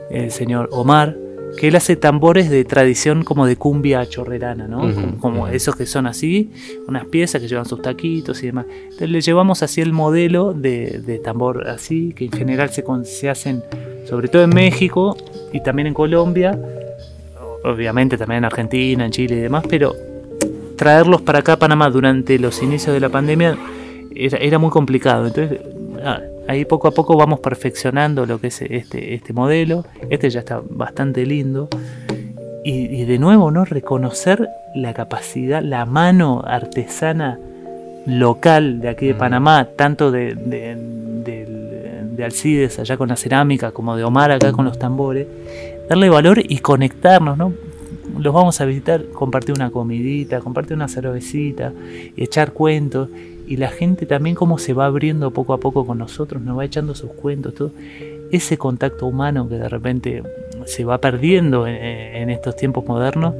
el 0.09 0.29
señor 0.31 0.67
Omar, 0.71 1.15
que 1.57 1.67
él 1.69 1.75
hace 1.75 1.95
tambores 1.95 2.49
de 2.49 2.65
tradición 2.65 3.23
como 3.23 3.45
de 3.45 3.55
cumbia 3.55 4.05
chorrerana, 4.07 4.67
¿no? 4.67 4.81
Como 5.19 5.47
esos 5.47 5.75
que 5.75 5.85
son 5.85 6.05
así, 6.07 6.51
unas 6.87 7.05
piezas 7.05 7.41
que 7.41 7.47
llevan 7.47 7.65
sus 7.65 7.81
taquitos 7.81 8.43
y 8.43 8.47
demás. 8.47 8.65
Entonces 8.83 9.09
le 9.09 9.21
llevamos 9.21 9.63
así 9.63 9.81
el 9.81 9.93
modelo 9.93 10.53
de, 10.53 11.01
de 11.05 11.19
tambor 11.19 11.67
así, 11.67 12.13
que 12.15 12.25
en 12.25 12.31
general 12.31 12.69
se, 12.71 12.83
con- 12.83 13.05
se 13.05 13.29
hacen 13.29 13.63
sobre 14.07 14.27
todo 14.27 14.43
en 14.43 14.49
México 14.49 15.15
y 15.53 15.61
también 15.61 15.87
en 15.87 15.93
Colombia, 15.93 16.59
obviamente 17.63 18.17
también 18.17 18.39
en 18.39 18.45
Argentina, 18.45 19.05
en 19.05 19.11
Chile 19.11 19.35
y 19.35 19.39
demás, 19.39 19.63
pero 19.69 19.93
traerlos 20.75 21.21
para 21.21 21.39
acá 21.39 21.53
a 21.53 21.57
Panamá 21.59 21.89
durante 21.89 22.37
los 22.37 22.61
inicios 22.61 22.93
de 22.93 22.99
la 22.99 23.09
pandemia 23.09 23.57
era, 24.13 24.37
era 24.37 24.59
muy 24.59 24.69
complicado. 24.69 25.27
Entonces, 25.27 25.59
ah, 26.05 26.21
ahí 26.47 26.65
poco 26.65 26.87
a 26.87 26.91
poco 26.91 27.17
vamos 27.17 27.39
perfeccionando 27.39 28.25
lo 28.25 28.39
que 28.39 28.47
es 28.47 28.61
este, 28.61 29.13
este 29.13 29.33
modelo. 29.33 29.85
Este 30.09 30.29
ya 30.29 30.39
está 30.39 30.61
bastante 30.67 31.25
lindo. 31.25 31.67
Y, 32.63 33.01
y 33.01 33.05
de 33.05 33.19
nuevo, 33.19 33.51
¿no? 33.51 33.65
Reconocer 33.65 34.47
la 34.73 34.93
capacidad, 34.93 35.61
la 35.61 35.85
mano 35.85 36.41
artesana 36.45 37.39
local 38.07 38.81
de 38.81 38.89
aquí 38.89 39.07
de 39.07 39.15
Panamá, 39.15 39.69
tanto 39.75 40.11
de, 40.11 40.35
de, 40.35 40.75
de 42.15 42.23
Alcides 42.23 42.79
allá 42.79 42.97
con 42.97 43.09
la 43.09 43.15
cerámica, 43.15 43.71
como 43.71 43.95
de 43.95 44.03
Omar 44.03 44.31
acá 44.31 44.51
con 44.51 44.65
los 44.65 44.79
tambores, 44.79 45.27
darle 45.89 46.09
valor 46.09 46.39
y 46.41 46.59
conectarnos, 46.59 47.37
¿no? 47.37 47.53
Los 48.17 48.33
vamos 48.33 48.61
a 48.61 48.65
visitar, 48.65 49.05
compartir 49.13 49.55
una 49.55 49.71
comidita, 49.71 50.39
compartir 50.39 50.75
una 50.75 50.87
cervecita, 50.87 51.73
echar 52.15 52.53
cuentos 52.53 53.09
y 53.47 53.57
la 53.57 53.69
gente 53.69 54.05
también 54.05 54.35
como 54.35 54.57
se 54.57 54.73
va 54.73 54.85
abriendo 54.85 55.31
poco 55.31 55.53
a 55.53 55.59
poco 55.59 55.85
con 55.85 55.97
nosotros, 55.97 56.41
nos 56.41 56.57
va 56.57 56.65
echando 56.65 56.95
sus 56.95 57.11
cuentos, 57.11 57.53
todo 57.53 57.71
ese 58.31 58.57
contacto 58.57 59.05
humano 59.07 59.47
que 59.47 59.55
de 59.55 59.69
repente 59.69 60.23
se 60.65 60.83
va 60.83 60.99
perdiendo 60.99 61.67
en, 61.67 62.29
estos 62.29 62.55
tiempos 62.55 62.85
modernos, 62.85 63.35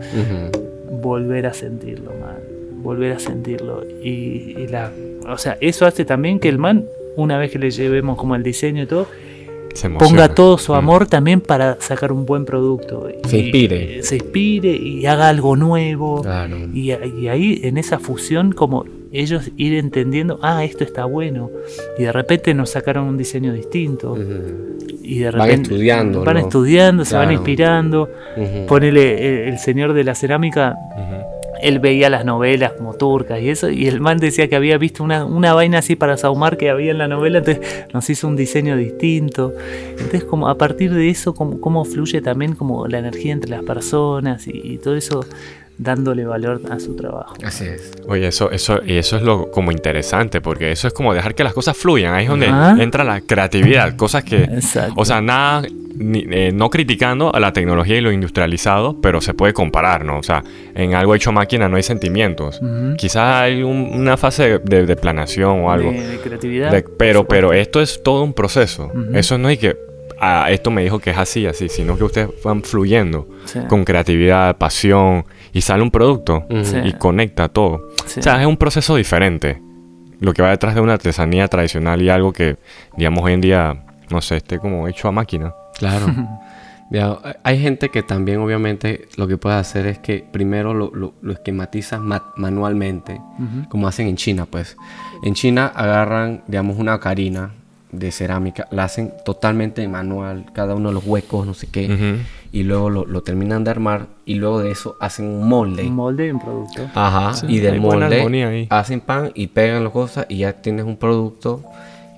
volver 1.02 1.48
a 1.48 1.54
sentirlo, 1.54 2.12
man, 2.20 2.38
volver 2.84 3.14
a 3.14 3.20
sentirlo. 3.20 3.84
Y, 4.04 4.68
la, 4.68 4.92
o 5.28 5.38
sea, 5.38 5.58
eso 5.60 5.86
hace 5.86 6.06
también 6.06 6.40
que 6.40 6.50
el 6.50 6.58
man, 6.58 6.86
una 7.16 7.38
vez 7.38 7.52
que 7.52 7.60
le 7.60 7.72
llevemos 7.72 8.18
como 8.18 8.36
el 8.36 8.44
diseño 8.44 8.84
y 8.84 8.86
todo, 8.86 9.08
ponga 9.98 10.34
todo 10.34 10.58
su 10.58 10.74
mm. 10.74 10.76
amor 10.76 11.08
también 11.08 11.42
para 11.42 11.78
sacar 11.82 12.12
un 12.12 12.26
buen 12.26 12.46
producto. 12.46 13.08
Se 13.28 13.40
inspire. 13.40 14.04
se 14.04 14.16
inspire 14.16 14.72
y 14.76 15.06
haga 15.06 15.30
algo 15.30 15.56
nuevo. 15.56 16.24
Y, 16.74 16.92
y, 16.92 17.28
ahí 17.28 17.60
en 17.64 17.78
esa 17.78 18.00
fusión 18.00 18.52
como 18.52 18.86
ellos 19.16 19.52
ir 19.58 19.76
entendiendo, 19.76 20.40
ah, 20.42 20.64
esto 20.64 20.84
está 20.84 21.06
bueno. 21.06 21.50
Y 21.98 22.04
de 22.04 22.12
repente 22.12 22.54
nos 22.54 22.72
sacaron 22.72 23.06
un 23.06 23.18
diseño 23.18 23.54
distinto. 23.54 24.18
Y 25.02 25.20
de 25.20 25.32
repente 25.32 25.54
van 25.54 25.62
estudiando. 25.62 26.24
Van 26.24 26.38
estudiando, 26.38 27.06
se 27.06 27.16
van 27.16 27.32
inspirando. 27.32 28.10
Ponele 28.68 29.48
el, 29.48 29.60
señor 29.60 29.94
de 29.94 30.04
la 30.04 30.16
cerámica. 30.16 30.76
Él 31.62 31.80
veía 31.80 32.10
las 32.10 32.26
novelas 32.26 32.74
como 32.74 32.94
turcas 32.96 33.42
y 33.42 33.50
eso, 33.50 33.70
y 33.70 33.88
el 33.88 34.02
man 34.02 34.18
decía 34.18 34.50
que 34.50 34.58
había 34.58 34.78
visto 34.78 35.04
una, 35.04 35.26
una 35.26 35.54
vaina 35.54 35.80
así 35.80 35.96
para 35.96 36.18
Saumar 36.18 36.58
que 36.58 36.70
había 36.70 36.92
en 36.92 36.98
la 36.98 37.08
novela, 37.08 37.40
entonces 37.40 37.86
nos 37.94 38.08
hizo 38.10 38.28
un 38.28 38.36
diseño 38.36 38.76
distinto. 38.76 39.54
Entonces, 39.92 40.26
como 40.26 40.50
a 40.50 40.58
partir 40.58 40.94
de 40.94 41.10
eso, 41.10 41.34
cómo, 41.34 41.62
cómo 41.62 41.86
fluye 41.86 42.22
también 42.22 42.56
como 42.56 42.88
la 42.88 43.00
energía 43.00 43.32
entre 43.32 43.52
las 43.52 43.64
personas 43.64 44.46
y 44.48 44.78
todo 44.78 44.96
eso 44.96 45.26
dándole 45.77 46.25
valor 46.25 46.62
a 46.70 46.79
su 46.79 46.96
trabajo. 46.96 47.36
Así 47.44 47.65
es. 47.65 47.91
Oye, 48.08 48.27
eso, 48.27 48.51
eso, 48.51 48.79
y 48.86 48.98
eso 48.98 49.17
es 49.17 49.24
lo 49.24 49.51
como 49.51 49.72
interesante, 49.72 50.41
porque 50.41 50.72
eso 50.72 50.88
es 50.88 50.94
como 50.94 51.13
dejar 51.13 51.36
que 51.36 51.44
las 51.44 51.53
cosas 51.53 51.75
fluyan. 51.77 52.13
Ahí 52.13 52.25
es 52.25 52.29
donde 52.29 52.48
entra 52.82 53.03
la 53.03 53.22
creatividad, 53.22 53.96
cosas 53.96 54.24
que, 54.24 54.48
o 54.96 55.05
sea, 55.05 55.22
nada, 55.22 55.63
eh, 55.98 56.51
no 56.53 56.70
criticando 56.70 57.34
a 57.34 57.39
la 57.39 57.53
tecnología 57.53 57.98
y 57.98 58.01
lo 58.01 58.12
industrializado, 58.12 59.00
pero 59.01 59.22
se 59.22 59.34
puede 59.34 59.53
comparar, 59.53 60.03
¿no? 60.03 60.20
O 60.20 60.24
sea, 60.24 60.44
en 60.74 60.94
algo 60.94 61.15
hecho 61.15 61.32
máquina 61.32 61.70
no 61.70 61.77
hay 61.77 61.84
sentimientos. 61.84 62.60
Quizás 62.98 63.44
hay 63.44 63.63
una 63.63 64.17
fase 64.17 64.60
de, 64.60 64.86
de, 64.86 64.96
planación 64.96 65.62
o 65.62 65.72
algo. 65.72 65.91
De, 65.91 66.20
creatividad. 66.24 66.84
pero, 66.98 67.27
pero 67.27 67.53
esto 67.53 67.82
es 67.82 68.01
todo 68.03 68.24
un 68.24 68.34
proceso. 68.34 68.91
Eso 69.13 69.38
no 69.38 69.48
hay 69.48 69.58
que 69.58 69.77
ah, 70.20 70.48
esto 70.50 70.72
me 70.72 70.84
dijo 70.84 71.00
que 71.00 71.12
es 71.12 71.18
así, 71.18 71.46
así, 71.46 71.70
sino 71.70 71.98
que 71.98 72.04
ustedes 72.04 72.30
van 72.44 72.64
fluyendo 72.64 73.28
con 73.68 73.84
creatividad, 73.84 74.58
pasión 74.58 75.26
y 75.54 75.62
sale 75.62 75.84
un 75.84 75.92
producto 75.92 76.46
y 76.84 76.94
conecta 76.94 77.50
todo. 77.50 77.90
O 78.06 78.22
sea, 78.22 78.42
es 78.42 78.48
un 78.48 78.58
proceso 78.58 78.96
diferente. 78.96 79.62
Lo 80.20 80.34
que 80.34 80.42
va 80.42 80.50
detrás 80.50 80.76
de 80.76 80.82
una 80.82 80.94
artesanía 80.94 81.48
tradicional 81.48 82.02
y 82.02 82.10
algo 82.10 82.32
que, 82.32 82.58
digamos, 82.96 83.24
hoy 83.24 83.34
en 83.34 83.42
día, 83.42 83.86
no 84.10 84.22
sé, 84.22 84.38
esté 84.38 84.60
como 84.60 84.88
hecho 84.88 85.08
a 85.08 85.12
máquina. 85.12 85.54
Claro. 85.78 86.08
hay 87.44 87.60
gente 87.60 87.90
que 87.90 88.04
también, 88.04 88.40
obviamente, 88.40 89.08
lo 89.18 89.28
que 89.28 89.38
puede 89.38 89.56
hacer 89.56 89.88
es 89.88 90.00
que 90.00 90.25
primero 90.32 90.74
lo, 90.74 90.92
lo, 91.22 91.32
esquematizas 91.32 92.00
manualmente, 92.36 93.20
como 93.70 93.88
hacen 93.88 94.08
en 94.08 94.16
China, 94.16 94.46
pues. 94.50 94.78
En 95.24 95.34
China 95.34 95.72
agarran, 95.75 96.44
digamos, 96.48 96.78
una 96.78 97.00
carina 97.00 97.51
de 98.00 98.12
cerámica, 98.12 98.68
la 98.72 98.86
hacen 98.86 99.14
totalmente 99.24 99.88
manual, 99.88 100.46
cada 100.53 100.75
uno 100.75 100.90
de 100.90 100.96
los 100.96 101.05
huecos, 101.05 101.46
no 101.46 101.53
sé 101.53 101.68
qué, 101.68 102.20
y 102.51 102.64
luego 102.64 102.90
lo, 102.90 103.22
terminan 103.22 103.64
de 103.64 103.72
armar 103.72 104.08
y 104.25 104.36
luego 104.36 104.62
de 104.62 104.72
eso 104.72 104.96
hacen 105.01 105.25
un 105.25 105.48
molde. 105.48 105.84
Un 105.84 105.96
molde 105.96 106.27
y 106.27 106.29
un 106.29 106.40
producto. 106.40 106.88
Ajá, 106.94 107.34
y 107.48 107.60
del 107.60 107.81
molde 107.81 108.68
hacen 108.70 109.01
pan 109.01 109.31
y 109.36 109.48
pegan 109.48 109.84
las 109.84 109.92
cosas 109.92 110.25
y 110.29 110.38
ya 110.38 110.53
tienes 110.53 110.86
un 110.86 110.98
producto 110.98 111.64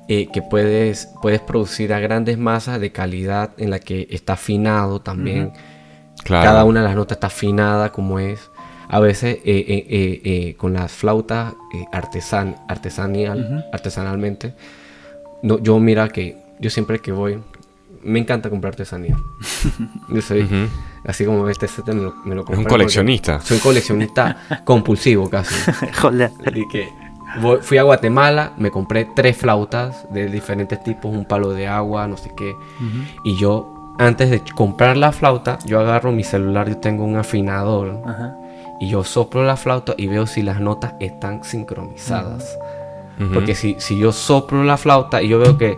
eh, 0.10 0.30
que 0.32 0.42
puedes, 0.42 1.10
puedes 1.22 1.42
producir 1.42 1.92
a 1.92 2.00
grandes 2.00 2.38
masas 2.38 2.80
de 2.80 2.94
calidad 2.94 3.52
en 3.58 3.72
la 3.72 3.80
que 3.80 4.08
está 4.10 4.34
afinado 4.34 5.02
también. 5.02 5.52
Cada 6.24 6.63
una 6.63 6.82
de 6.82 6.88
las 6.88 6.96
notas 6.96 7.18
está 7.18 7.28
afinada 7.28 7.92
como 7.92 8.20
es. 8.20 8.40
A 8.90 9.02
veces 9.02 9.40
eh, 9.44 9.86
eh, 10.24 10.56
con 10.56 10.74
las 10.74 10.94
flautas 10.94 11.56
artesan, 11.92 12.56
artesanial, 12.70 13.66
artesanalmente 13.74 14.54
no, 15.43 15.60
yo 15.60 15.80
mira 15.80 16.10
que 16.10 16.38
yo 16.60 16.69
siempre 16.69 17.00
que 17.00 17.12
voy, 17.12 17.39
me 18.04 18.19
encanta 18.19 18.50
comprar 18.50 18.73
artesanía. 18.73 19.17
yo 20.10 20.21
soy, 20.21 20.47
así 21.06 21.26
como 21.26 21.47
este 21.50 21.67
set 21.67 21.88
me 21.88 22.02
lo, 22.02 22.15
me 22.26 22.36
lo 22.36 22.43
un 22.45 22.63
coleccionista. 22.63 23.39
Soy 23.41 23.60
coleccionista 23.63 24.63
compulsivo 24.63 25.30
casi. 25.30 25.56
Joder. 26.02 26.32
Y 26.54 26.67
que 26.69 26.89
fui 27.62 27.78
a 27.78 27.84
Guatemala, 27.84 28.54
me 28.58 28.71
compré 28.71 29.06
tres 29.15 29.38
flautas 29.38 30.12
de 30.12 30.28
diferentes 30.28 30.82
tipos, 30.84 31.13
un 31.13 31.26
palo 31.26 31.52
de 31.52 31.67
agua, 31.67 32.08
no 32.08 32.17
sé 32.17 32.32
qué. 32.36 32.56
Y 33.23 33.38
yo, 33.38 33.95
antes 34.00 34.30
de 34.30 34.41
comprar 34.56 34.97
la 34.97 35.12
flauta, 35.12 35.60
yo 35.65 35.80
agarro 35.80 36.12
mi 36.12 36.23
celular, 36.23 36.69
yo 36.69 36.78
tengo 36.78 37.04
un 37.04 37.17
afinador. 37.17 38.02
Y 38.80 38.89
yo 38.89 39.04
soplo 39.04 39.43
la 39.43 39.58
flauta 39.58 39.93
y 39.97 40.08
veo 40.08 40.28
si 40.28 40.41
las 40.41 40.62
notas 40.62 40.93
están 41.00 41.43
sincronizadas. 41.43 42.58
Porque 43.34 43.56
si, 43.56 43.76
si 43.80 43.98
yo 43.98 44.12
soplo 44.12 44.64
la 44.64 44.78
flauta 44.78 45.24
y 45.24 45.30
yo 45.30 45.40
veo 45.40 45.58
que 45.58 45.78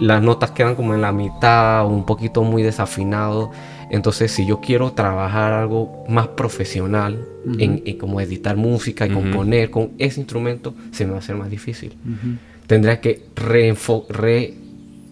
las 0.00 0.22
notas 0.22 0.50
quedan 0.50 0.74
como 0.74 0.94
en 0.94 1.00
la 1.00 1.12
mitad 1.12 1.84
o 1.84 1.88
un 1.88 2.04
poquito 2.04 2.42
muy 2.42 2.62
desafinado, 2.62 3.52
entonces 3.90 4.32
si 4.32 4.46
yo 4.46 4.60
quiero 4.60 4.92
trabajar 4.92 5.52
algo 5.52 6.04
más 6.08 6.28
profesional, 6.28 7.26
en, 7.58 7.80
como 7.98 8.20
editar 8.20 8.56
música 8.56 9.06
y 9.06 9.10
componer 9.10 9.70
con 9.70 9.92
ese 9.98 10.20
instrumento, 10.20 10.74
se 10.90 11.04
me 11.04 11.12
va 11.12 11.16
a 11.16 11.20
hacer 11.20 11.36
más 11.36 11.50
difícil. 11.50 11.94
Tendría 12.66 13.00
que 13.00 13.26
re, 13.34 13.74
re 14.08 14.54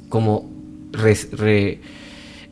como 0.09 0.51
re, 0.93 1.81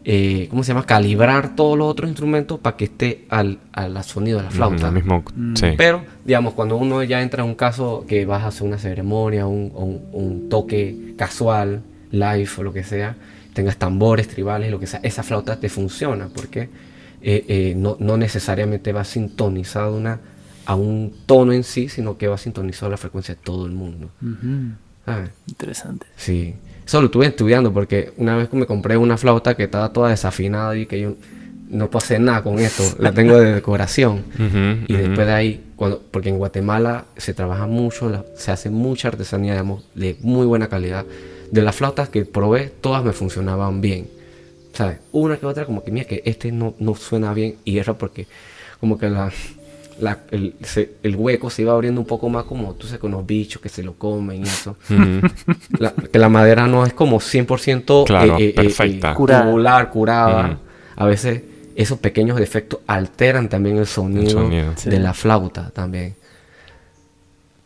eh, 0.08 0.46
¿cómo 0.50 0.62
se 0.62 0.68
llama? 0.68 0.86
Calibrar 0.86 1.56
todos 1.56 1.76
los 1.76 1.88
otros 1.88 2.08
instrumentos 2.08 2.60
para 2.60 2.76
que 2.76 2.84
esté 2.84 3.24
al, 3.28 3.58
al 3.72 4.04
sonido 4.04 4.38
de 4.38 4.44
la 4.44 4.50
flauta. 4.52 4.92
mismo, 4.92 5.24
mm. 5.34 5.54
Pero, 5.76 6.04
digamos, 6.24 6.54
cuando 6.54 6.76
uno 6.76 7.02
ya 7.02 7.22
entra 7.22 7.42
en 7.42 7.48
un 7.48 7.56
caso 7.56 8.04
que 8.06 8.24
vas 8.24 8.44
a 8.44 8.46
hacer 8.46 8.68
una 8.68 8.78
ceremonia, 8.78 9.48
un, 9.48 9.72
un, 10.12 10.48
toque 10.48 11.14
casual, 11.18 11.82
live 12.12 12.48
o 12.56 12.62
lo 12.62 12.72
que 12.72 12.84
sea, 12.84 13.16
tengas 13.52 13.78
tambores, 13.78 14.28
tribales, 14.28 14.70
lo 14.70 14.78
que 14.78 14.86
sea, 14.86 15.00
esa 15.02 15.24
flauta 15.24 15.58
te 15.58 15.68
funciona 15.68 16.28
porque 16.32 16.68
eh, 17.20 17.44
eh, 17.48 17.74
no, 17.76 17.96
no, 17.98 18.16
necesariamente 18.16 18.92
va 18.92 19.02
sintonizado 19.02 19.96
una, 19.96 20.20
a 20.66 20.76
un 20.76 21.14
tono 21.26 21.52
en 21.52 21.64
sí, 21.64 21.88
sino 21.88 22.16
que 22.16 22.28
va 22.28 22.38
sintonizado 22.38 22.86
a 22.86 22.90
la 22.90 22.96
frecuencia 22.96 23.34
de 23.34 23.40
todo 23.42 23.66
el 23.66 23.72
mundo. 23.72 24.10
Interesante. 25.46 26.06
Sí. 26.16 26.54
Eso 26.84 27.00
lo 27.00 27.06
estuve 27.06 27.26
estudiando 27.26 27.72
porque 27.72 28.12
una 28.16 28.36
vez 28.36 28.48
que 28.48 28.56
me 28.56 28.66
compré 28.66 28.96
una 28.96 29.16
flauta 29.16 29.56
que 29.56 29.64
estaba 29.64 29.92
toda 29.92 30.10
desafinada 30.10 30.76
y 30.76 30.86
que 30.86 31.00
yo 31.00 31.16
no 31.68 31.90
puedo 31.90 32.04
hacer 32.04 32.20
nada 32.20 32.42
con 32.42 32.58
esto, 32.60 32.84
la 32.98 33.12
tengo 33.12 33.38
de 33.38 33.54
decoración. 33.54 34.24
y 34.86 34.92
después 34.92 35.26
de 35.26 35.32
ahí, 35.32 35.64
cuando, 35.74 36.00
porque 36.10 36.28
en 36.28 36.38
Guatemala 36.38 37.06
se 37.16 37.34
trabaja 37.34 37.66
mucho, 37.66 38.24
se 38.36 38.52
hace 38.52 38.70
mucha 38.70 39.08
artesanía, 39.08 39.52
digamos, 39.52 39.84
de 39.94 40.16
muy 40.20 40.46
buena 40.46 40.68
calidad. 40.68 41.04
De 41.50 41.62
las 41.62 41.76
flautas 41.76 42.08
que 42.08 42.24
probé, 42.24 42.72
todas 42.80 43.04
me 43.04 43.12
funcionaban 43.12 43.80
bien. 43.80 44.08
¿Sabes? 44.72 44.98
Una 45.12 45.38
que 45.38 45.46
otra, 45.46 45.64
como 45.64 45.82
que, 45.82 45.90
mira, 45.90 46.06
que 46.06 46.22
este 46.24 46.52
no, 46.52 46.74
no 46.78 46.94
suena 46.94 47.32
bien. 47.32 47.56
Y 47.64 47.78
era 47.78 47.94
porque, 47.94 48.26
como 48.78 48.98
que 48.98 49.08
la, 49.08 49.32
el, 50.30 51.16
hueco 51.16 51.50
se 51.50 51.62
iba 51.62 51.72
abriendo 51.72 52.00
un 52.00 52.06
poco 52.06 52.28
más 52.28 52.44
como 52.44 52.74
tú 52.74 52.86
sabes 52.86 53.00
con 53.00 53.12
los 53.12 53.26
bichos 53.26 53.60
que 53.62 53.68
se 53.68 53.82
lo 53.82 53.94
comen 53.94 54.44
y 54.44 54.48
eso. 54.48 54.76
que 56.12 56.18
la 56.18 56.28
madera 56.28 56.66
no 56.66 56.84
es 56.84 56.92
como 56.92 57.18
100% 57.18 58.06
claro, 58.06 58.36
eh, 58.36 58.44
eh, 58.44 58.48
eh, 58.48 58.54
perfecta. 58.54 59.14
curada. 59.14 59.90
curada. 59.90 60.58
A 60.96 61.06
veces 61.06 61.42
esos 61.74 61.98
pequeños 61.98 62.38
defectos 62.38 62.80
alteran 62.86 63.48
también 63.48 63.78
el 63.78 63.86
sonido, 63.86 64.48
de 64.48 64.98
la 64.98 65.14
flauta 65.14 65.70
también. 65.70 66.14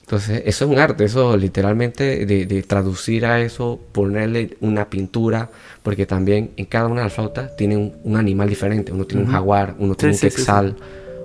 Entonces, 0.03 0.43
eso 0.45 0.65
es 0.65 0.71
un 0.73 0.79
arte, 0.81 1.05
eso 1.05 1.37
literalmente 1.37 2.27
de, 2.27 2.63
traducir 2.65 3.25
a 3.25 3.41
eso, 3.41 3.79
ponerle 3.93 4.57
una 4.61 4.91
pintura, 4.91 5.49
porque 5.85 6.05
también 6.05 6.51
en 6.57 6.67
cada 6.67 6.89
una 6.89 7.03
de 7.03 7.07
las 7.07 7.13
flautas 7.13 7.55
tiene 7.55 7.77
un, 7.77 8.17
animal 8.17 8.49
diferente. 8.49 8.91
Uno 8.91 9.05
tiene 9.05 9.25
un 9.25 9.31
jaguar, 9.31 9.77
uno 9.79 9.95
tiene 9.95 10.15
un 10.15 10.21
quetzal, 10.21 10.75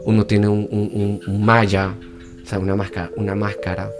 uno 0.05 0.25
tiene 0.25 0.47
un, 0.47 1.19
malla, 1.27 1.95
o 2.43 2.47
sea, 2.47 2.59
una 2.59 2.75
máscara, 2.75 3.11
una 3.17 3.35
máscara. 3.35 3.91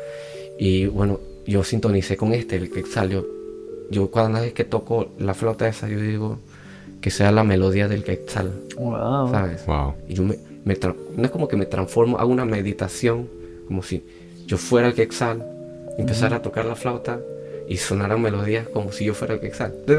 Y 0.58 0.86
bueno, 0.86 1.20
yo 1.46 1.64
sintonicé 1.64 2.16
con 2.16 2.34
este, 2.34 2.56
el 2.56 2.72
que 2.72 2.84
salió. 2.86 3.26
Yo 3.92 4.10
cada 4.10 4.42
vez 4.42 4.54
que 4.54 4.64
toco 4.64 5.10
la 5.20 5.34
flauta 5.34 5.68
esa, 5.68 5.88
yo 5.88 6.00
digo 6.00 6.40
que 7.02 7.12
sea 7.12 7.32
la 7.32 7.44
melodía 7.44 7.88
del 7.88 8.04
quetzal. 8.04 8.52
Wow. 8.78 9.30
¿Sabes? 9.30 9.66
Wow. 9.66 9.94
Y 10.08 10.14
yo 10.16 10.24
me, 10.24 10.38
no 10.66 11.24
es 11.24 11.32
como 11.32 11.48
que 11.48 11.56
me 11.56 11.66
transformo, 11.66 12.18
hago 12.18 12.32
una 12.32 12.46
meditación, 12.46 13.28
como 13.68 13.84
si 13.84 14.04
yo 14.46 14.58
fuera 14.58 14.88
el 14.88 14.94
quetzal 14.94 15.44
empezara 15.98 16.38
a 16.38 16.42
tocar 16.42 16.66
la 16.66 16.76
flauta 16.76 17.20
y 17.68 17.78
sonaran 17.78 18.22
melodías 18.22 18.68
como 18.70 18.92
si 18.92 19.06
yo 19.06 19.14
fuera 19.14 19.36
el 19.36 19.40
que 19.40 19.48
exacto. 19.48 19.94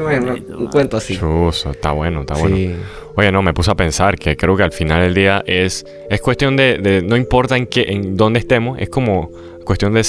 un 0.57 0.67
cuento 0.67 0.97
así. 0.97 1.17
Chuso, 1.17 1.71
está 1.71 1.91
bueno, 1.91 2.21
está 2.21 2.35
bueno. 2.35 2.77
Oye, 3.15 3.31
no, 3.31 3.41
me 3.41 3.53
puse 3.53 3.71
a 3.71 3.75
pensar 3.75 4.17
que 4.17 4.35
creo 4.37 4.55
que 4.55 4.63
al 4.63 4.71
final 4.71 5.01
del 5.01 5.13
día 5.13 5.43
es, 5.45 5.85
es 6.09 6.21
cuestión 6.21 6.55
de, 6.55 7.03
no 7.05 7.15
importa 7.15 7.57
en 7.57 7.67
qué, 7.67 7.85
en 7.89 8.15
dónde 8.15 8.39
estemos, 8.39 8.79
es 8.79 8.89
como 8.89 9.31
cuestión 9.63 9.93
de 9.93 10.05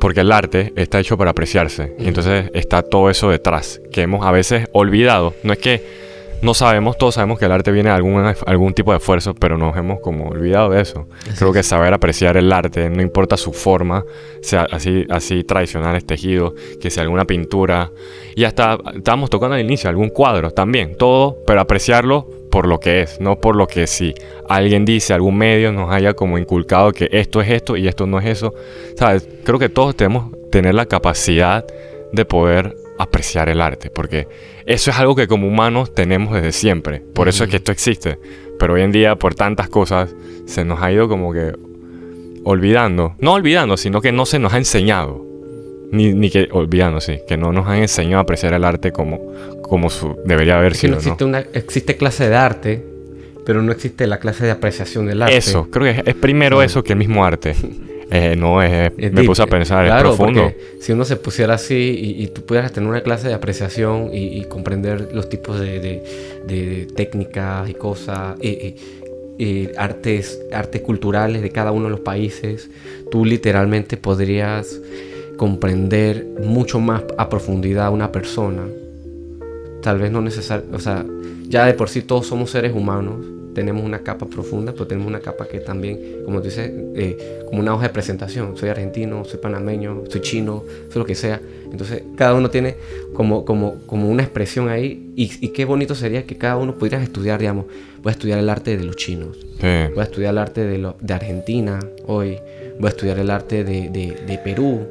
porque 0.00 0.20
el 0.20 0.32
arte 0.32 0.72
está 0.76 1.00
hecho 1.00 1.18
para 1.18 1.32
apreciarse. 1.32 1.94
Y 1.98 2.08
entonces 2.08 2.50
está 2.54 2.82
todo 2.82 3.10
eso 3.10 3.30
detrás, 3.30 3.80
que 3.90 4.02
hemos 4.02 4.24
a 4.24 4.30
veces 4.30 4.68
olvidado. 4.72 5.34
No 5.42 5.52
es 5.52 5.58
que 5.58 6.07
no 6.42 6.54
sabemos, 6.54 6.96
todos 6.96 7.14
sabemos 7.14 7.38
que 7.38 7.46
el 7.46 7.52
arte 7.52 7.72
viene 7.72 7.90
de 7.90 7.96
algún, 7.96 8.32
algún 8.46 8.74
tipo 8.74 8.92
de 8.92 8.98
esfuerzo, 8.98 9.34
pero 9.34 9.58
nos 9.58 9.76
hemos 9.76 10.00
como 10.00 10.28
olvidado 10.28 10.70
de 10.70 10.80
eso. 10.80 11.06
Creo 11.38 11.52
que 11.52 11.62
saber 11.62 11.92
apreciar 11.92 12.36
el 12.36 12.52
arte, 12.52 12.88
no 12.90 13.02
importa 13.02 13.36
su 13.36 13.52
forma, 13.52 14.04
sea 14.40 14.66
así, 14.70 15.04
así 15.10 15.44
tradicional, 15.44 16.02
tejido, 16.04 16.54
que 16.80 16.90
sea 16.90 17.02
alguna 17.02 17.24
pintura, 17.24 17.90
y 18.36 18.44
hasta 18.44 18.78
estábamos 18.94 19.30
tocando 19.30 19.54
al 19.54 19.60
inicio, 19.60 19.90
algún 19.90 20.10
cuadro 20.10 20.50
también, 20.50 20.96
todo, 20.96 21.38
pero 21.46 21.60
apreciarlo 21.60 22.28
por 22.50 22.66
lo 22.66 22.80
que 22.80 23.02
es, 23.02 23.20
no 23.20 23.40
por 23.40 23.56
lo 23.56 23.66
que 23.66 23.86
si 23.86 24.14
alguien 24.48 24.84
dice, 24.84 25.12
algún 25.12 25.36
medio 25.36 25.72
nos 25.72 25.92
haya 25.92 26.14
como 26.14 26.38
inculcado 26.38 26.92
que 26.92 27.08
esto 27.12 27.40
es 27.42 27.50
esto 27.50 27.76
y 27.76 27.88
esto 27.88 28.06
no 28.06 28.18
es 28.18 28.26
eso. 28.26 28.54
¿Sabes? 28.96 29.28
Creo 29.44 29.58
que 29.58 29.68
todos 29.68 29.96
tenemos 29.96 30.32
tener 30.50 30.74
la 30.74 30.86
capacidad 30.86 31.64
de 32.12 32.24
poder 32.24 32.74
apreciar 32.98 33.48
el 33.48 33.60
arte, 33.60 33.90
porque 33.90 34.26
eso 34.66 34.90
es 34.90 34.98
algo 34.98 35.14
que 35.14 35.28
como 35.28 35.46
humanos 35.46 35.94
tenemos 35.94 36.34
desde 36.34 36.52
siempre. 36.52 37.00
Por 37.14 37.28
eso 37.28 37.44
es 37.44 37.50
que 37.50 37.56
esto 37.56 37.72
existe. 37.72 38.18
Pero 38.58 38.74
hoy 38.74 38.82
en 38.82 38.92
día, 38.92 39.16
por 39.16 39.34
tantas 39.34 39.68
cosas, 39.68 40.14
se 40.46 40.64
nos 40.64 40.82
ha 40.82 40.92
ido 40.92 41.08
como 41.08 41.32
que 41.32 41.54
olvidando. 42.44 43.14
No 43.20 43.34
olvidando, 43.34 43.76
sino 43.76 44.00
que 44.00 44.12
no 44.12 44.26
se 44.26 44.38
nos 44.38 44.52
ha 44.52 44.58
enseñado. 44.58 45.24
Ni, 45.90 46.12
ni 46.12 46.28
que 46.28 46.48
olvidando, 46.52 47.00
sí, 47.00 47.20
que 47.26 47.38
no 47.38 47.50
nos 47.52 47.66
han 47.66 47.76
enseñado 47.76 48.18
a 48.18 48.22
apreciar 48.22 48.52
el 48.52 48.64
arte 48.64 48.92
como, 48.92 49.32
como 49.62 49.88
su, 49.88 50.16
debería 50.24 50.58
haber 50.58 50.74
sido. 50.74 50.92
No 50.92 50.98
existe, 50.98 51.24
Una, 51.24 51.38
existe 51.54 51.96
clase 51.96 52.28
de 52.28 52.36
arte, 52.36 52.84
pero 53.46 53.62
no 53.62 53.72
existe 53.72 54.06
la 54.06 54.18
clase 54.18 54.44
de 54.44 54.50
apreciación 54.50 55.06
del 55.06 55.22
arte. 55.22 55.36
Eso, 55.36 55.70
creo 55.70 55.94
que 55.94 56.10
es, 56.10 56.14
primero 56.14 56.62
eso 56.62 56.84
que 56.84 56.92
el 56.92 56.98
mismo 56.98 57.24
arte. 57.24 57.54
Eh, 58.10 58.36
no, 58.36 58.62
es, 58.62 58.90
me 58.96 59.24
puse 59.24 59.42
a 59.42 59.46
pensar, 59.46 59.86
es 59.86 59.94
profundo. 60.02 60.52
Si 60.80 60.92
uno 60.92 61.04
se 61.04 61.16
pusiera 61.16 61.54
así 61.54 62.16
y, 62.18 62.26
tú 62.28 62.42
pudieras 62.42 62.72
tener 62.72 62.88
una 62.88 63.02
clase 63.02 63.28
de 63.28 63.34
apreciación 63.34 64.10
y, 64.12 64.44
comprender 64.44 65.10
los 65.12 65.28
tipos 65.28 65.60
de, 65.60 66.86
técnicas 66.94 67.68
y 67.68 67.74
cosas, 67.74 68.36
y, 68.40 69.68
artes, 69.76 70.40
artes 70.52 70.82
culturales 70.82 71.42
de 71.42 71.50
cada 71.50 71.70
uno 71.72 71.84
de 71.84 71.90
los 71.90 72.00
países, 72.00 72.70
tú 73.10 73.24
literalmente 73.24 73.96
podrías 73.96 74.80
comprender 75.36 76.26
mucho 76.42 76.80
más 76.80 77.04
a 77.16 77.28
profundidad 77.28 77.86
a 77.86 77.90
una 77.90 78.10
persona. 78.10 78.62
Tal 79.82 79.98
vez 80.00 80.10
no 80.10 80.20
necesariamente, 80.20 80.76
o 80.76 80.80
sea, 80.80 81.04
ya 81.48 81.66
de 81.66 81.74
por 81.74 81.88
sí 81.88 82.02
todos 82.02 82.26
somos 82.26 82.50
seres 82.50 82.74
humanos 82.74 83.37
tenemos 83.54 83.84
una 83.84 84.00
capa 84.00 84.26
profunda, 84.26 84.72
pero 84.72 84.86
tenemos 84.86 85.08
una 85.08 85.20
capa 85.20 85.46
que 85.46 85.60
también, 85.60 86.22
como 86.24 86.40
dices, 86.40 86.70
eh, 86.94 87.42
como 87.46 87.60
una 87.60 87.74
hoja 87.74 87.88
de 87.88 87.92
presentación. 87.92 88.56
Soy 88.56 88.68
argentino, 88.68 89.24
soy 89.24 89.40
panameño, 89.40 90.04
soy 90.08 90.20
chino, 90.20 90.64
soy 90.88 91.00
lo 91.00 91.06
que 91.06 91.14
sea. 91.14 91.40
Entonces, 91.70 92.02
cada 92.16 92.34
uno 92.34 92.50
tiene 92.50 92.76
como, 93.14 93.44
como, 93.44 93.76
como 93.86 94.08
una 94.08 94.22
expresión 94.22 94.68
ahí. 94.68 95.12
Y, 95.16 95.48
qué 95.48 95.64
bonito 95.64 95.94
sería 95.94 96.24
que 96.24 96.36
cada 96.36 96.56
uno 96.56 96.76
pudiera 96.78 97.02
estudiar, 97.02 97.40
digamos, 97.40 97.66
voy 98.02 98.10
a 98.10 98.12
estudiar 98.12 98.38
el 98.38 98.48
arte 98.48 98.76
de 98.76 98.84
los 98.84 98.96
chinos, 98.96 99.36
voy 99.60 99.98
a 99.98 100.02
estudiar 100.04 100.32
el 100.32 100.38
arte 100.38 100.64
de, 100.64 100.92
de 101.00 101.14
Argentina 101.14 101.80
hoy, 102.06 102.38
voy 102.78 102.86
a 102.86 102.90
estudiar 102.90 103.18
el 103.18 103.30
arte 103.30 103.64
de, 103.64 103.90
de, 103.90 104.40
Perú. 104.44 104.86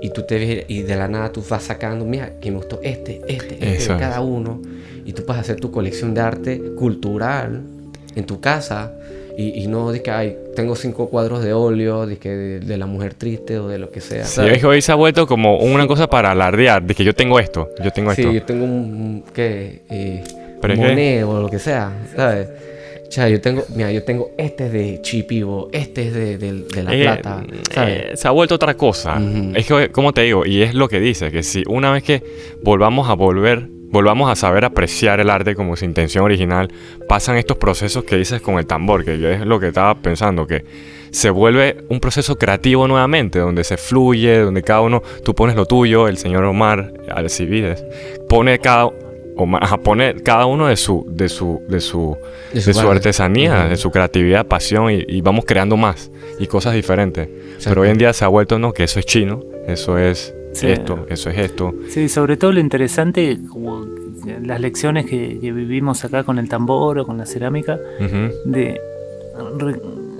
Y 0.00 0.10
tú 0.10 0.22
te 0.22 0.38
ves, 0.38 0.64
y 0.68 0.82
de 0.82 0.96
la 0.96 1.08
nada 1.08 1.32
tú 1.32 1.42
vas 1.48 1.64
sacando, 1.64 2.04
mira, 2.04 2.38
que 2.40 2.50
me 2.50 2.58
gustó 2.58 2.80
este, 2.82 3.20
este, 3.26 3.58
este 3.74 3.92
de 3.92 3.98
cada 3.98 4.20
uno. 4.20 4.60
Y 5.04 5.12
tú 5.12 5.24
puedes 5.24 5.40
hacer 5.40 5.56
tu 5.56 5.70
colección 5.70 6.14
de 6.14 6.20
arte 6.20 6.60
cultural 6.76 7.62
en 8.18 8.26
tu 8.26 8.40
casa 8.40 8.92
y, 9.40 9.68
no 9.68 9.92
de 9.92 10.02
que 10.02 10.10
ay, 10.10 10.36
tengo 10.56 10.74
cinco 10.74 11.08
cuadros 11.08 11.44
de 11.44 11.52
óleo 11.52 12.06
de 12.06 12.16
que 12.16 12.28
de, 12.28 12.76
la 12.76 12.86
mujer 12.86 13.14
triste 13.14 13.56
o 13.60 13.68
de 13.68 13.78
lo 13.78 13.88
que 13.88 14.00
sea. 14.00 14.24
Sí, 14.24 14.40
es 14.44 14.58
que 14.58 14.66
hoy 14.66 14.82
se 14.82 14.90
ha 14.90 14.96
vuelto 14.96 15.28
como 15.28 15.58
una 15.58 15.86
cosa 15.86 16.08
para 16.08 16.32
alardear, 16.32 16.82
de 16.82 16.92
que 16.92 17.04
yo 17.04 17.14
tengo 17.14 17.38
esto, 17.38 17.68
yo 17.82 17.92
tengo 17.92 18.10
esto. 18.10 18.28
Sí, 18.28 18.34
yo 18.34 18.42
tengo 18.42 18.64
un, 18.64 19.22
¿qué? 19.32 19.82
Eh, 19.90 21.24
o 21.24 21.40
lo 21.40 21.48
que 21.48 21.60
sea, 21.60 21.92
¿sabes? 22.16 22.48
Yo 23.10 23.40
tengo, 23.40 23.64
mira, 23.76 23.92
yo 23.92 24.02
tengo 24.02 24.32
este 24.36 24.66
es 24.66 24.72
de 24.72 24.98
Chipivo, 25.02 25.70
este 25.72 26.08
es 26.08 26.14
de, 26.14 26.36
de, 26.36 26.82
La 26.82 26.90
Plata, 26.90 27.44
¿sabes? 27.72 27.96
Eh, 27.96 28.16
se 28.16 28.28
ha 28.28 28.32
vuelto 28.32 28.56
otra 28.56 28.74
cosa. 28.74 29.20
Es 29.54 29.66
que, 29.66 29.90
como 29.90 30.12
te 30.12 30.22
digo, 30.22 30.44
y 30.44 30.62
es 30.62 30.74
lo 30.74 30.88
que 30.88 30.98
dice, 30.98 31.30
que 31.30 31.44
si 31.44 31.62
una 31.68 31.92
vez 31.92 32.02
que 32.02 32.22
volvamos 32.62 33.08
a 33.08 33.14
volver 33.14 33.68
volvamos 33.90 34.30
a 34.30 34.36
saber 34.36 34.64
apreciar 34.64 35.20
el 35.20 35.30
arte 35.30 35.54
como 35.54 35.76
su 35.76 35.84
intención 35.84 36.24
original, 36.24 36.68
pasan 37.08 37.36
estos 37.36 37.56
procesos 37.56 38.04
que 38.04 38.16
dices 38.16 38.40
con 38.40 38.58
el 38.58 38.66
tambor, 38.66 39.04
que 39.04 39.34
es 39.34 39.40
lo 39.40 39.58
que 39.60 39.68
estaba 39.68 39.94
pensando, 39.96 40.46
que 40.46 40.64
se 41.10 41.30
vuelve 41.30 41.84
un 41.88 42.00
proceso 42.00 42.36
creativo 42.36 42.86
nuevamente, 42.86 43.38
donde 43.38 43.64
se 43.64 43.76
fluye, 43.76 44.38
donde 44.38 44.62
cada 44.62 44.82
uno, 44.82 45.02
tú 45.24 45.34
pones 45.34 45.56
lo 45.56 45.64
tuyo, 45.66 46.08
el 46.08 46.18
señor 46.18 46.44
Omar 46.44 46.92
Alcibides, 47.10 47.84
pone 48.28 48.58
cada 48.58 48.90
a 49.60 49.76
poner 49.78 50.22
cada 50.24 50.46
uno 50.46 50.66
de 50.66 50.76
su 50.76 51.06
de 51.08 51.28
su 51.28 51.62
de 51.68 51.80
su 51.80 52.16
de 52.52 52.60
su, 52.60 52.90
artesanía, 52.90 53.68
de 53.68 53.76
su 53.76 53.90
creatividad, 53.90 54.46
pasión 54.46 54.90
y, 54.90 55.20
vamos 55.20 55.44
creando 55.46 55.76
más 55.76 56.10
y 56.40 56.46
cosas 56.48 56.74
diferentes. 56.74 57.28
Pero 57.62 57.82
hoy 57.82 57.90
en 57.90 57.98
día 57.98 58.12
se 58.12 58.24
ha 58.24 58.28
vuelto 58.28 58.58
no 58.58 58.72
que 58.72 58.84
eso 58.84 58.98
es 58.98 59.06
chino, 59.06 59.44
eso 59.68 59.96
es 59.96 60.34
esto, 60.62 61.06
eso 61.08 61.30
es 61.30 61.38
esto. 61.38 61.74
Sí, 61.88 62.08
sobre 62.08 62.36
todo 62.36 62.52
lo 62.52 62.60
interesante, 62.60 63.38
como 63.48 63.86
las 64.42 64.60
lecciones 64.60 65.06
que, 65.06 65.38
vivimos 65.40 66.04
acá 66.04 66.24
con 66.24 66.38
el 66.38 66.48
tambor 66.48 66.98
o 66.98 67.06
con 67.06 67.18
la 67.18 67.26
cerámica, 67.26 67.78
de 68.44 68.80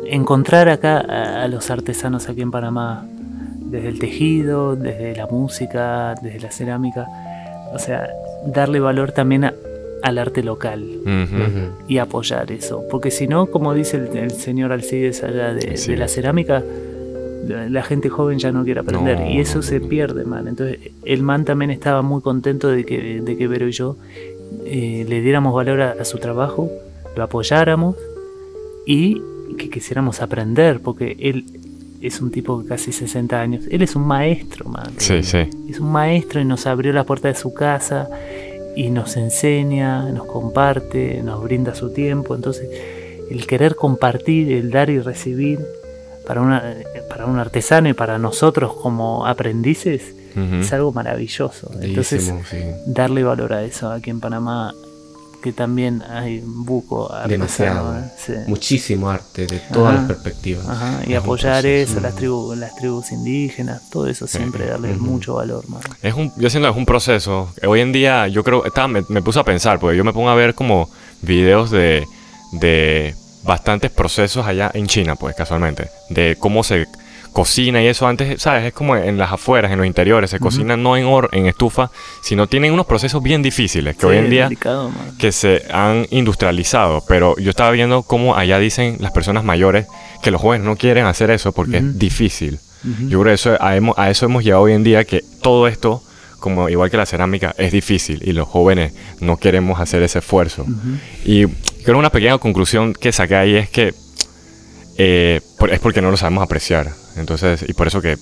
encontrar 0.06 0.68
acá 0.68 0.98
a, 0.98 1.48
los 1.48 1.70
artesanos 1.70 2.28
aquí 2.28 2.42
en 2.42 2.50
Panamá, 2.50 3.06
desde 3.58 3.88
el 3.88 3.98
tejido, 3.98 4.76
desde 4.76 5.14
la 5.14 5.26
música, 5.26 6.14
desde 6.22 6.40
la 6.40 6.50
cerámica, 6.50 7.06
o 7.74 7.78
sea, 7.78 8.08
darle 8.46 8.80
valor 8.80 9.12
también 9.12 9.44
al 10.02 10.18
arte 10.18 10.42
local. 10.42 10.84
Y 11.86 11.98
apoyar 11.98 12.50
eso, 12.52 12.84
porque 12.90 13.10
si 13.10 13.26
no, 13.26 13.46
como 13.46 13.74
dice 13.74 13.96
el, 13.96 14.30
señor 14.30 14.72
Alcides 14.72 15.22
allá 15.22 15.52
de 15.54 15.96
la 15.96 16.08
cerámica, 16.08 16.62
la 17.48 17.82
gente 17.82 18.08
joven 18.08 18.38
ya 18.38 18.52
no 18.52 18.64
quiere 18.64 18.80
aprender 18.80 19.26
y 19.30 19.40
eso 19.40 19.62
se 19.62 19.80
pierde, 19.80 20.24
man. 20.24 20.48
Entonces, 20.48 20.78
el 21.04 21.22
man 21.22 21.44
también 21.44 21.70
estaba 21.70 22.02
muy 22.02 22.20
contento 22.20 22.68
de 22.68 22.84
que, 22.84 23.20
de 23.20 23.36
que 23.36 23.48
Vero 23.48 23.68
y 23.68 23.72
yo 23.72 23.96
eh, 24.64 25.04
le 25.08 25.20
diéramos 25.20 25.54
valor 25.54 25.80
a, 25.80 26.04
su 26.04 26.18
trabajo, 26.18 26.70
lo 27.16 27.22
apoyáramos 27.22 27.96
y 28.86 29.20
que 29.56 29.70
quisiéramos 29.70 30.20
aprender, 30.20 30.80
porque 30.80 31.16
él 31.18 31.46
es 32.00 32.20
un 32.20 32.30
tipo 32.30 32.62
de 32.62 32.68
casi 32.68 32.92
60 32.92 33.40
años. 33.40 33.64
Él 33.70 33.82
es 33.82 33.96
un 33.96 34.06
maestro, 34.06 34.68
man. 34.68 34.92
Sí, 34.98 35.22
sí. 35.22 35.48
Es 35.68 35.80
un 35.80 35.90
maestro 35.90 36.40
y 36.40 36.44
nos 36.44 36.66
abrió 36.66 36.92
la 36.92 37.04
puerta 37.04 37.28
de 37.28 37.34
su 37.34 37.52
casa 37.54 38.08
y 38.76 38.90
nos 38.90 39.16
enseña, 39.16 40.10
nos 40.12 40.26
comparte, 40.26 41.22
nos 41.24 41.42
brinda 41.42 41.74
su 41.74 41.92
tiempo. 41.92 42.34
Entonces, 42.34 42.68
el 43.30 43.46
querer 43.46 43.74
compartir, 43.74 44.52
el 44.52 44.70
dar 44.70 44.90
y 44.90 45.00
recibir, 45.00 45.58
para, 46.28 46.42
una, 46.42 46.62
para 47.08 47.24
un 47.24 47.38
artesano 47.38 47.88
y 47.88 47.94
para 47.94 48.18
nosotros 48.18 48.74
como 48.74 49.26
aprendices 49.26 50.14
es 50.60 50.72
algo 50.72 50.92
maravilloso. 50.92 51.68
Entonces, 51.80 52.32
darle 52.86 53.24
valor 53.24 53.54
a 53.54 53.64
eso 53.64 53.90
aquí 53.90 54.10
en 54.10 54.20
Panamá, 54.20 54.72
que 55.42 55.52
también 55.52 56.02
hay 56.08 56.40
buco 56.44 57.10
demasiado 57.26 57.96
¿eh? 57.96 58.44
muchísimo 58.46 59.08
arte 59.08 59.46
de 59.46 59.58
todas 59.72 59.94
las 59.94 60.04
perspectivas. 60.04 60.66
y 61.06 61.14
apoyar 61.14 61.64
eso 61.64 61.98
las 62.00 62.14
tribus 62.14 62.56
las 62.58 62.74
tribus 62.74 63.12
indígenas 63.12 63.88
todo 63.88 64.08
eso 64.08 64.26
siempre 64.26 64.66
darle 64.66 64.94
mucho 64.94 65.34
valor 65.34 65.64
es 66.02 66.14
un 66.14 66.32
yo 66.36 66.50
siento 66.50 66.68
que 66.68 66.72
es 66.72 66.76
un 66.76 66.86
proceso. 66.86 67.52
Hoy 67.66 67.80
en 67.80 67.92
día 67.92 68.28
yo 68.28 68.44
creo 68.44 68.64
estaba, 68.64 68.88
me, 68.88 69.02
me, 69.08 69.22
puse 69.22 69.40
a 69.40 69.44
pensar 69.44 69.80
porque 69.80 69.96
yo 69.96 70.04
me 70.04 70.12
pongo 70.12 70.28
a 70.28 70.34
ver 70.34 70.54
como 70.54 70.90
videos 71.22 71.70
de 71.70 72.06
de 72.52 73.14
bastantes 73.48 73.90
procesos 73.90 74.46
allá 74.46 74.70
en 74.74 74.86
China, 74.86 75.16
pues 75.16 75.34
casualmente, 75.34 75.88
de 76.10 76.36
cómo 76.38 76.62
se 76.62 76.86
cocina 77.32 77.82
y 77.82 77.86
eso 77.86 78.06
antes, 78.06 78.42
¿sabes? 78.42 78.66
Es 78.66 78.72
como 78.74 78.94
en 78.94 79.16
las 79.16 79.32
afueras, 79.32 79.72
en 79.72 79.78
los 79.78 79.86
interiores, 79.86 80.30
se 80.30 80.38
cocina 80.38 80.76
no 80.76 80.96
en, 80.96 81.06
en 81.32 81.46
estufa, 81.46 81.90
sino 82.22 82.46
tienen 82.46 82.72
unos 82.72 82.84
procesos 82.84 83.22
bien 83.22 83.42
difíciles 83.42 83.96
que 83.96 84.06
hoy 84.06 84.18
en 84.18 84.28
día 84.30 84.50
que 85.18 85.32
se 85.32 85.62
han 85.72 86.06
industrializado, 86.10 87.02
pero 87.08 87.36
yo 87.38 87.48
estaba 87.48 87.70
viendo 87.70 88.02
cómo 88.02 88.36
allá 88.36 88.58
dicen 88.58 88.96
las 89.00 89.12
personas 89.12 89.44
mayores 89.44 89.86
que 90.22 90.30
los 90.30 90.42
jóvenes 90.42 90.66
no 90.66 90.76
quieren 90.76 91.06
hacer 91.06 91.30
eso 91.30 91.52
porque 91.52 91.78
es 91.78 91.98
difícil. 91.98 92.58
Yo 93.08 93.20
creo 93.20 93.24
que 93.24 93.34
eso, 93.34 93.56
a, 93.58 93.78
a, 93.96 94.10
eso 94.10 94.26
hemos 94.26 94.44
llegado 94.44 94.62
hoy 94.62 94.72
en 94.72 94.84
día, 94.84 95.04
que 95.04 95.24
todo 95.42 95.68
esto, 95.68 96.02
como 96.38 96.68
igual 96.68 96.90
que 96.90 96.96
la 96.96 97.06
cerámica, 97.06 97.54
es 97.58 97.72
difícil 97.72 98.20
y 98.24 98.32
los 98.32 98.46
jóvenes 98.46 98.92
no 99.20 99.36
queremos 99.36 99.80
hacer 99.80 100.02
ese 100.02 100.18
esfuerzo. 100.20 100.66
Y 101.24 101.46
creo 101.88 101.96
que 101.96 102.00
una 102.00 102.10
pequeña 102.10 102.36
conclusión 102.36 102.92
que 102.92 103.12
saqué 103.12 103.34
ahí 103.34 103.56
es 103.56 103.70
que 103.70 103.94
eh, 104.98 105.40
es 105.70 105.80
porque 105.80 106.02
no 106.02 106.10
lo 106.10 106.18
sabemos 106.18 106.44
apreciar. 106.44 106.90
Entonces, 107.16 107.64
y 107.66 107.72
por 107.72 107.86
eso 107.86 108.02
que 108.02 108.18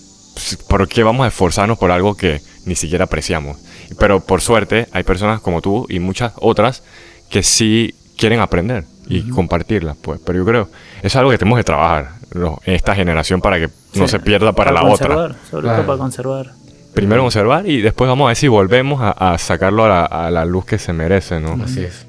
¿por 0.68 0.86
qué 0.86 1.02
vamos 1.02 1.24
a 1.24 1.28
esforzarnos 1.28 1.76
por 1.76 1.90
algo 1.90 2.16
que 2.16 2.40
ni 2.64 2.76
siquiera 2.76 3.06
apreciamos? 3.06 3.56
Pero 3.98 4.20
por 4.20 4.40
suerte 4.40 4.86
hay 4.92 5.02
personas 5.02 5.40
como 5.40 5.62
tú 5.62 5.84
y 5.88 5.98
muchas 5.98 6.32
otras 6.36 6.84
que 7.28 7.42
sí 7.42 7.92
quieren 8.16 8.38
aprender 8.38 8.84
y 9.08 9.28
compartirlas, 9.30 9.96
pues. 9.96 10.20
Pero 10.24 10.38
yo 10.38 10.44
creo, 10.44 10.68
es 11.02 11.16
algo 11.16 11.32
que 11.32 11.38
tenemos 11.38 11.58
que 11.58 11.64
trabajar 11.64 12.10
en 12.32 12.72
esta 12.72 12.94
generación 12.94 13.40
para 13.40 13.58
que 13.58 13.68
no 13.94 14.06
se 14.06 14.20
pierda 14.20 14.52
para, 14.52 14.70
la 14.70 14.84
otra. 14.84 15.34
Sobre 15.50 15.66
todo 15.66 15.86
para 15.86 15.98
conservar. 15.98 16.52
Primero 16.94 17.22
conservar 17.22 17.68
y 17.68 17.80
después 17.80 18.06
vamos 18.06 18.26
a 18.26 18.28
ver 18.28 18.36
si 18.36 18.46
volvemos 18.46 19.00
a, 19.02 19.36
sacarlo 19.38 19.86
a 19.86 20.30
la, 20.30 20.44
luz 20.44 20.66
que 20.66 20.78
se 20.78 20.92
merece, 20.92 21.40
¿no? 21.40 21.60
Así 21.64 21.82
es. 21.82 22.06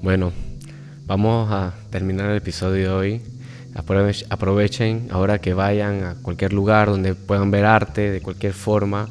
Bueno, 0.00 0.32
vamos 1.10 1.50
a 1.50 1.74
terminar 1.90 2.30
el 2.30 2.36
episodio 2.36 2.84
de 2.84 2.88
hoy. 2.88 3.22
Aprovechen 4.28 5.08
ahora 5.10 5.40
que 5.40 5.54
vayan 5.54 6.04
a 6.04 6.14
cualquier 6.22 6.52
lugar 6.52 6.88
donde 6.88 7.16
puedan 7.16 7.50
ver 7.50 7.64
arte 7.64 8.12
de 8.12 8.20
cualquier 8.20 8.52
forma 8.52 9.08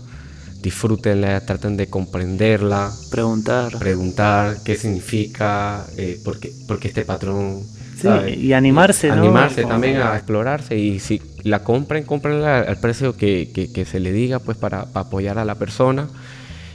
disfrútenla, 0.62 1.42
traten 1.46 1.76
de 1.76 1.88
comprenderla. 1.88 2.90
Preguntar. 3.12 3.78
Preguntar 3.80 4.58
qué 4.64 4.76
significa, 4.76 5.86
eh, 5.98 6.18
por, 6.24 6.40
qué, 6.40 6.52
este 6.84 7.04
patrón. 7.04 7.64
Sí, 7.98 8.08
y 8.34 8.54
animarse, 8.54 9.12
Animarse 9.12 9.66
también 9.66 9.98
a 9.98 10.16
explorarse 10.16 10.78
y 10.78 11.00
si 11.00 11.22
la 11.44 11.64
compren, 11.66 12.06
comprenla 12.06 12.62
al 12.62 12.78
precio 12.78 13.18
que, 13.18 13.86
se 13.90 14.00
le 14.00 14.14
diga 14.14 14.40
pues 14.40 14.58
para, 14.58 14.88
apoyar 14.94 15.38
a 15.38 15.44
la 15.44 15.56
persona 15.56 16.08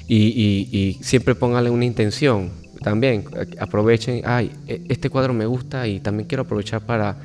y, 0.06 0.98
siempre 1.00 1.34
pónganle 1.34 1.70
una 1.70 1.87
intención 1.87 2.63
también. 2.85 3.25
Aprovechen, 3.59 4.23
ay, 4.25 4.53
e, 4.68 4.83
este 4.88 5.11
cuadro 5.11 5.33
me 5.33 5.47
gusta 5.47 5.88
y 5.88 5.99
también 5.99 6.29
quiero 6.29 6.42
aprovechar 6.42 6.83
para 6.83 7.16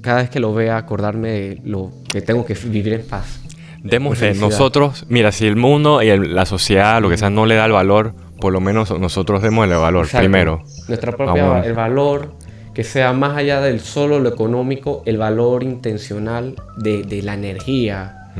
cada 0.00 0.22
vez 0.22 0.30
que 0.30 0.40
lo 0.40 0.54
vea 0.54 0.78
acordarme 0.78 1.30
de 1.30 1.60
lo 1.64 1.92
que 2.10 2.22
tengo 2.22 2.46
que 2.46 2.54
vivir 2.54 2.94
en 2.94 3.04
paz. 3.04 3.40
Démosle 3.82 4.34
nosotros, 4.34 5.04
mira, 5.08 5.32
si 5.32 5.46
el 5.46 5.56
mundo 5.56 6.02
y 6.02 6.16
la 6.16 6.46
sociedad, 6.46 7.02
lo 7.02 7.10
que 7.10 7.18
sea, 7.18 7.30
no 7.30 7.46
le 7.46 7.54
da 7.56 7.66
el 7.66 7.72
valor, 7.72 8.14
por 8.40 8.52
lo 8.52 8.60
menos 8.60 8.98
nosotros 8.98 9.42
demos 9.42 9.68
el 9.68 9.76
valor 9.76 10.08
primero. 10.08 10.62
Nuestra 10.88 11.12
propia, 11.12 11.60
el 11.64 11.74
valor 11.74 12.34
que 12.74 12.84
sea 12.84 13.12
más 13.12 13.36
allá 13.36 13.60
del 13.60 13.80
solo 13.80 14.20
lo 14.20 14.28
económico, 14.28 15.02
el 15.04 15.18
valor 15.18 15.64
intencional 15.64 16.54
de, 16.76 17.22
la 17.22 17.34
energía, 17.34 18.30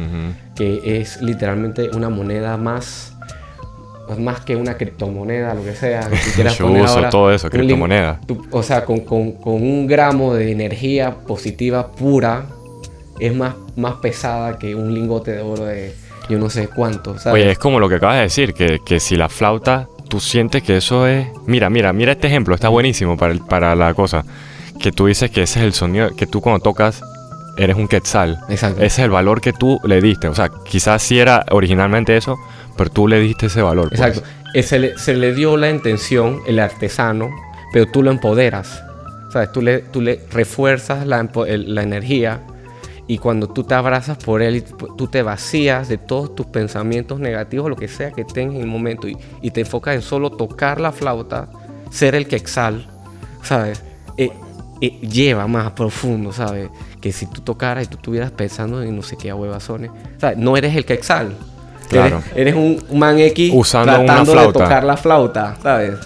que 0.55 1.01
es 1.01 1.21
literalmente 1.21 1.91
una 1.95 2.09
moneda 2.09 2.57
más 2.57 3.18
más 4.17 4.41
que 4.41 4.57
una 4.57 4.77
criptomoneda, 4.77 5.55
lo 5.55 5.65
que 5.65 5.75
sea. 5.75 6.09
Que 6.09 6.43
Yo 6.43 6.67
uso 6.71 7.03
todo 7.11 7.33
eso, 7.33 7.51
criptomoneda. 7.51 8.21
o 8.51 8.63
sea, 8.63 8.85
con, 8.85 9.01
con, 9.01 9.35
un 9.45 9.87
gramo 9.87 10.35
de 10.35 10.53
energía 10.53 11.15
positiva 11.27 11.91
pura, 11.91 12.47
es 13.21 13.35
más, 13.35 13.55
más 13.77 13.97
pesada 13.97 14.59
que 14.59 14.75
un 14.75 14.95
lingote 14.95 15.33
de 15.33 15.41
oro 15.43 15.65
de 15.67 15.95
yo 16.29 16.39
no 16.39 16.51
sé 16.51 16.69
cuánto. 16.69 17.17
Oye, 17.33 17.51
es 17.51 17.59
como 17.59 17.81
lo 17.81 17.89
que 17.89 17.97
acabas 17.97 18.17
de 18.17 18.23
decir, 18.23 18.55
que, 18.55 18.81
que, 18.85 19.01
si 19.01 19.17
la 19.17 19.29
flauta, 19.29 19.89
tú 20.09 20.21
sientes 20.21 20.63
que 20.63 20.77
eso 20.77 21.07
es... 21.07 21.27
Mira, 21.47 21.71
mira, 21.71 21.93
mira 21.93 22.13
este 22.13 22.27
ejemplo, 22.27 22.55
está 22.55 22.69
buenísimo 22.69 23.17
para, 23.17 23.35
para 23.35 23.75
la 23.75 23.95
cosa. 23.95 24.25
Que 24.79 24.93
tú 24.93 25.07
dices 25.07 25.31
que 25.31 25.43
ese 25.43 25.61
es 25.61 25.65
el 25.65 25.73
sonido, 25.73 26.15
que 26.15 26.27
tú 26.27 26.41
cuando 26.41 26.61
tocas 26.61 27.03
eres 27.59 27.77
un 27.77 27.89
quetzal. 27.89 28.39
Exacto. 28.49 28.83
Ese 28.83 28.87
es 28.87 28.99
el 29.05 29.11
valor 29.11 29.41
que 29.41 29.53
tú 29.53 29.81
le 29.85 30.01
diste. 30.01 30.29
O 30.29 30.35
sea, 30.35 30.51
quizás 30.65 31.03
sí 31.03 31.19
era 31.19 31.45
originalmente 31.51 32.17
eso, 32.17 32.39
pero 32.77 32.91
tú 32.91 33.09
le 33.09 33.21
diste 33.21 33.47
ese 33.47 33.63
valor. 33.63 33.89
Pues. 33.89 34.01
Exacto. 34.01 34.23
Se 34.63 34.79
le, 34.79 34.99
se 34.99 35.15
le, 35.15 35.35
dio 35.35 35.57
la 35.57 35.69
intención, 35.69 36.41
el 36.47 36.59
artesano, 36.59 37.31
pero 37.73 37.87
tú 37.87 38.03
lo 38.03 38.11
empoderas. 38.11 38.83
¿Sabes? 39.31 39.53
Tú 39.53 39.61
le, 39.61 39.81
tú 39.81 40.01
le 40.01 40.21
refuerzas 40.31 41.07
la, 41.07 41.29
la 41.47 41.83
energía 41.83 42.41
y 43.09 43.17
cuando 43.19 43.49
tú 43.49 43.65
te 43.65 43.75
abrazas 43.75 44.19
por 44.19 44.43
él 44.43 44.63
tú 44.97 45.09
te 45.09 45.23
vacías 45.23 45.89
de 45.89 45.97
todos 45.97 46.35
tus 46.35 46.47
pensamientos 46.47 47.19
negativos, 47.19 47.71
lo 47.71 47.77
que 47.77 47.89
sea 47.89 48.13
que 48.13 48.25
tengas 48.25 48.57
en 48.57 48.61
el 48.61 48.67
momento, 48.67 49.09
y, 49.09 49.51
te 49.51 49.63
enfocas 49.63 49.95
en 49.95 50.03
solo 50.03 50.31
tocar 50.31 50.79
la 50.79 50.93
flauta, 50.93 51.49
ser 51.91 52.15
el 52.15 52.29
que 52.29 52.37
exhal, 52.37 52.87
¿sabes? 53.43 53.83
Eh, 54.19 54.31
eh, 54.81 54.99
lleva 55.01 55.47
más 55.47 55.73
profundo, 55.73 56.33
¿sabes? 56.33 56.71
Que 57.01 57.13
si 57.13 57.27
tú 57.27 57.41
tocaras 57.41 57.85
y 57.85 57.87
tú 57.89 57.97
estuvieras 57.97 58.31
pensando 58.31 58.83
en 58.83 58.95
no 58.95 59.03
sé 59.03 59.17
qué 59.17 59.33
huevazones, 59.33 59.91
¿sabes? 60.19 60.39
No 60.39 60.57
eres 60.57 60.75
el 60.77 60.85
que 60.85 60.95
exhal. 60.95 61.35
Claro. 61.89 62.23
Eres, 62.35 62.55
un 62.55 62.85
man 62.99 63.19
X 63.19 63.51
Usando 63.55 63.93
tratando 64.05 64.35
de 64.35 64.53
tocar 64.53 64.85
la 64.85 64.97
flauta, 64.97 65.57
¿sabes? 65.63 65.97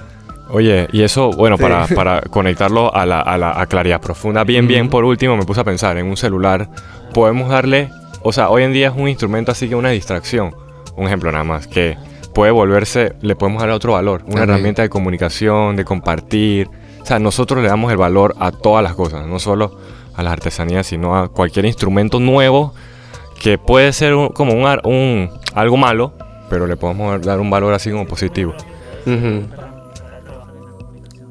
Oye, 0.51 0.87
y 0.93 1.03
eso, 1.03 1.31
bueno, 1.31 1.59
para, 1.59 1.87
para 1.95 2.21
conectarlo 2.21 2.95
a 2.95 3.05
la, 3.05 3.21
a 3.21 3.39
la 3.39 3.67
claridad 3.67 4.01
profunda, 4.01 4.45
bien, 4.45 4.69
bien, 4.69 4.89
por 4.89 5.05
último, 5.05 5.37
me 5.37 5.45
puse 5.45 5.61
a 5.61 5.65
pensar 5.65 5.97
en 5.97 6.07
un 6.07 6.17
celular, 6.17 6.69
podemos 7.13 7.49
darle, 7.49 7.91
o 8.23 8.33
sea, 8.33 8.51
hoy 8.51 8.63
en 8.63 8.73
día 8.73 8.89
es 8.89 8.95
un 8.95 9.09
instrumento 9.09 9.51
así 9.51 9.69
que 9.69 9.75
una 9.75 9.91
distracción, 9.91 10.55
un 10.97 11.07
ejemplo 11.07 11.33
nada 11.33 11.45
más, 11.45 11.67
que 11.67 11.97
puede 12.35 12.53
volverse, 12.53 13.15
le 13.21 13.35
podemos 13.35 13.63
dar 13.63 13.71
otro 13.71 13.95
valor, 13.95 14.23
una 14.27 14.43
herramienta 14.43 14.83
de 14.83 14.89
comunicación, 14.89 15.77
de 15.77 15.85
compartir, 15.85 16.69
o 17.03 17.07
sea, 17.07 17.19
nosotros 17.19 17.63
le 17.63 17.69
damos 17.69 17.91
el 17.91 17.99
valor 17.99 18.35
a 18.39 18.53
todas 18.53 18.83
las 18.85 18.95
cosas, 18.95 19.27
no 19.27 19.39
solo 19.41 19.77
a 20.15 20.23
las 20.23 20.35
artesanías, 20.35 20.87
sino 20.87 21.17
a 21.17 21.29
cualquier 21.29 21.65
instrumento 21.65 22.21
nuevo 22.21 22.75
que 23.41 23.59
puede 23.59 23.93
ser 23.93 24.15
como 24.35 24.53
un, 24.53 24.65
un, 24.85 25.31
algo 25.55 25.77
malo, 25.77 26.13
pero 26.49 26.67
le 26.69 26.77
podemos 26.77 27.21
dar 27.23 27.41
un 27.41 27.51
valor 27.51 27.75
así 27.75 27.91
como 27.91 28.07
positivo. 28.07 28.55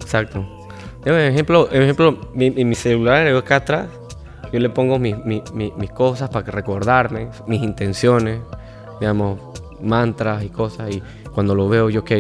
Exacto. 0.02 0.46
Por 1.02 1.14
ejemplo, 1.14 1.70
ejemplo 1.72 2.18
mi, 2.34 2.52
mi 2.52 2.76
celular 2.76 3.26
acá 3.28 3.56
atrás, 3.58 3.88
yo 4.52 4.60
le 4.60 4.70
pongo 4.70 5.00
mis 5.00 5.92
cosas 5.96 6.30
para 6.30 6.52
recordarme, 6.52 7.30
mis 7.48 7.64
intenciones, 7.64 8.42
digamos, 9.00 9.40
mantras 9.82 10.44
y 10.44 10.50
cosas. 10.50 10.94
Y 10.94 11.02
cuando 11.34 11.56
lo 11.56 11.70
veo, 11.70 11.90
yo, 11.90 12.02
ok, 12.02 12.12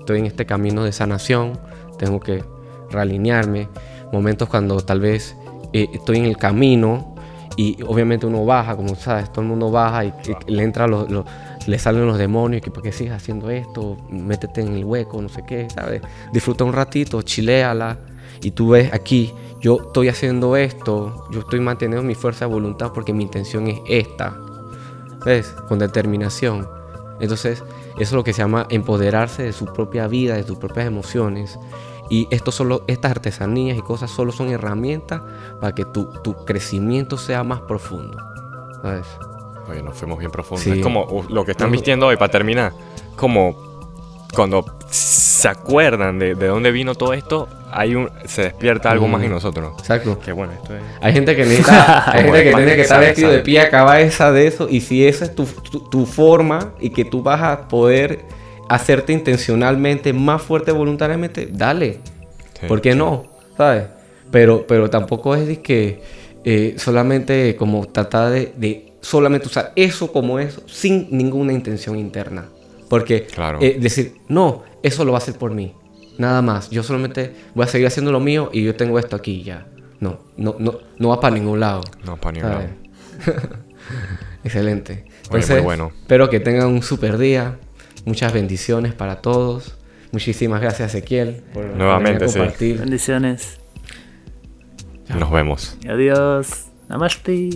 estoy 0.00 0.18
en 0.18 0.26
este 0.26 0.44
camino 0.44 0.84
de 0.84 0.92
sanación, 0.92 1.58
tengo 1.98 2.20
que 2.20 2.44
realinearme. 2.90 3.68
Momentos 4.12 4.48
cuando 4.48 4.80
tal 4.80 5.00
vez 5.00 5.36
eh, 5.72 5.88
estoy 5.92 6.18
en 6.18 6.26
el 6.26 6.36
camino 6.36 7.14
y 7.56 7.82
obviamente 7.86 8.26
uno 8.26 8.44
baja, 8.44 8.76
como 8.76 8.94
sabes, 8.94 9.32
todo 9.32 9.42
el 9.42 9.48
mundo 9.48 9.70
baja 9.70 10.04
y, 10.04 10.12
le 10.46 10.62
entra 10.62 10.86
le 10.86 11.78
salen 11.78 12.06
los 12.06 12.18
demonios, 12.18 12.62
que 12.62 12.70
porque 12.70 12.92
sigues 12.92 13.12
haciendo 13.12 13.50
esto, 13.50 13.96
métete 14.10 14.60
en 14.60 14.74
el 14.74 14.84
hueco, 14.84 15.20
no 15.20 15.28
sé 15.28 15.42
qué, 15.46 15.68
¿sabes? 15.70 16.02
Disfruta 16.32 16.64
un 16.64 16.72
ratito, 16.72 17.22
chiléala, 17.22 17.98
y 18.42 18.50
tú 18.52 18.70
ves 18.70 18.92
aquí, 18.92 19.32
yo 19.60 19.78
estoy 19.86 20.08
haciendo 20.08 20.56
esto, 20.56 21.26
yo 21.32 21.40
estoy 21.40 21.60
manteniendo 21.60 22.06
mi 22.06 22.14
fuerza 22.14 22.46
de 22.46 22.52
voluntad 22.52 22.92
porque 22.92 23.12
mi 23.12 23.24
intención 23.24 23.66
es 23.66 23.80
esta, 23.88 24.38
¿ves? 25.24 25.48
Con 25.68 25.78
determinación. 25.78 26.68
Entonces, 27.20 27.64
eso 27.94 28.02
es 28.02 28.12
lo 28.12 28.22
que 28.22 28.32
se 28.32 28.42
llama 28.42 28.66
empoderarse 28.68 29.42
de 29.42 29.52
su 29.52 29.64
propia 29.66 30.06
vida, 30.06 30.34
de 30.34 30.44
sus 30.44 30.58
propias 30.58 30.86
emociones. 30.86 31.58
Y 32.08 32.28
esto 32.30 32.52
solo, 32.52 32.82
estas 32.86 33.10
artesanías 33.10 33.76
y 33.76 33.82
cosas 33.82 34.10
solo 34.10 34.32
son 34.32 34.50
herramientas 34.50 35.22
para 35.60 35.74
que 35.74 35.84
tu, 35.84 36.06
tu 36.22 36.44
crecimiento 36.44 37.18
sea 37.18 37.42
más 37.44 37.60
profundo. 37.62 38.18
¿Sabes? 38.82 39.06
Oye, 39.68 39.82
nos 39.82 39.96
fuimos 39.96 40.18
bien 40.18 40.30
profundos. 40.30 40.66
Es 40.66 40.82
como 40.82 41.04
uh, 41.04 41.24
lo 41.28 41.44
que 41.44 41.52
están 41.52 41.70
vistiendo 41.70 42.06
hoy, 42.06 42.16
para 42.16 42.30
terminar, 42.30 42.72
como 43.16 43.56
cuando 44.34 44.64
se 44.88 45.48
acuerdan 45.48 46.18
de, 46.18 46.34
de 46.34 46.46
dónde 46.46 46.70
vino 46.70 46.94
todo 46.94 47.12
esto, 47.12 47.48
hay 47.72 47.94
un, 47.94 48.10
se 48.26 48.42
despierta 48.42 48.90
algo 48.90 49.08
más 49.08 49.22
en 49.22 49.30
nosotros. 49.30 49.74
Exacto. 49.78 50.18
Que 50.18 50.32
bueno, 50.32 50.52
esto 50.52 50.74
es... 50.74 50.82
Hay 51.00 51.12
gente 51.12 51.36
que 51.36 51.44
necesita, 51.44 52.10
hay 52.12 52.24
gente 52.24 52.44
que 52.44 52.54
tiene 52.54 52.74
que 52.74 52.80
estar 52.82 53.00
vestido 53.00 53.30
de 53.30 53.40
pie 53.40 53.60
a 53.60 53.70
cabeza 53.70 54.32
de 54.32 54.46
eso, 54.46 54.68
y 54.68 54.80
si 54.80 55.06
esa 55.06 55.24
es 55.24 55.34
tu, 55.34 55.44
tu, 55.44 56.06
forma 56.06 56.72
y 56.80 56.90
que 56.90 57.04
tú 57.04 57.22
vas 57.22 57.42
a 57.42 57.68
poder 57.68 58.24
hacerte 58.68 59.12
intencionalmente 59.12 60.12
más 60.12 60.42
fuerte 60.42 60.72
voluntariamente, 60.72 61.48
dale. 61.52 61.98
¿Por 62.68 62.80
qué 62.80 62.94
no? 62.94 63.26
¿Sabes? 63.56 63.84
Pero, 64.30 64.66
pero 64.66 64.90
tampoco 64.90 65.34
es 65.34 65.58
que 65.58 66.00
eh, 66.44 66.74
solamente 66.78 67.54
como 67.56 67.86
tratar 67.86 68.30
de 68.30 68.92
solamente 69.06 69.46
usar 69.46 69.72
eso 69.76 70.10
como 70.10 70.40
eso, 70.40 70.62
sin 70.66 71.08
ninguna 71.10 71.52
intención 71.52 71.96
interna. 71.96 72.46
Porque 72.88 73.26
eh, 73.60 73.78
decir, 73.80 74.16
no, 74.28 74.64
eso 74.82 75.04
lo 75.04 75.12
va 75.12 75.18
a 75.18 75.22
hacer 75.22 75.34
por 75.34 75.52
mí. 75.52 75.74
Nada 76.18 76.42
más. 76.42 76.70
Yo 76.70 76.82
solamente 76.82 77.32
voy 77.54 77.64
a 77.64 77.68
seguir 77.68 77.86
haciendo 77.86 78.10
lo 78.10 78.20
mío 78.20 78.50
y 78.52 78.64
yo 78.64 78.74
tengo 78.74 78.98
esto 78.98 79.16
aquí 79.16 79.42
ya. 79.42 79.66
No, 80.00 80.18
no, 80.36 80.56
no, 80.58 80.78
no 80.98 81.08
va 81.08 81.20
para 81.20 81.34
ningún 81.34 81.60
lado. 81.60 81.82
No 82.04 82.12
va 82.12 82.20
para 82.20 82.32
ningún 82.32 82.50
lado. 82.50 82.68
Excelente. 84.44 85.04
muy 85.30 85.60
bueno. 85.60 85.92
Espero 86.00 86.28
que 86.30 86.40
tengan 86.40 86.68
un 86.68 86.82
super 86.82 87.18
día. 87.18 87.58
Muchas 88.06 88.32
bendiciones 88.32 88.94
para 88.94 89.16
todos. 89.16 89.76
Muchísimas 90.12 90.60
gracias, 90.60 90.94
Ezequiel, 90.94 91.42
por 91.52 91.66
Nuevamente, 91.66 92.24
compartir. 92.24 92.78
Bendiciones. 92.78 93.58
Nos 95.08 95.30
vemos. 95.30 95.76
Adiós. 95.88 96.68
Namaste. 96.88 97.50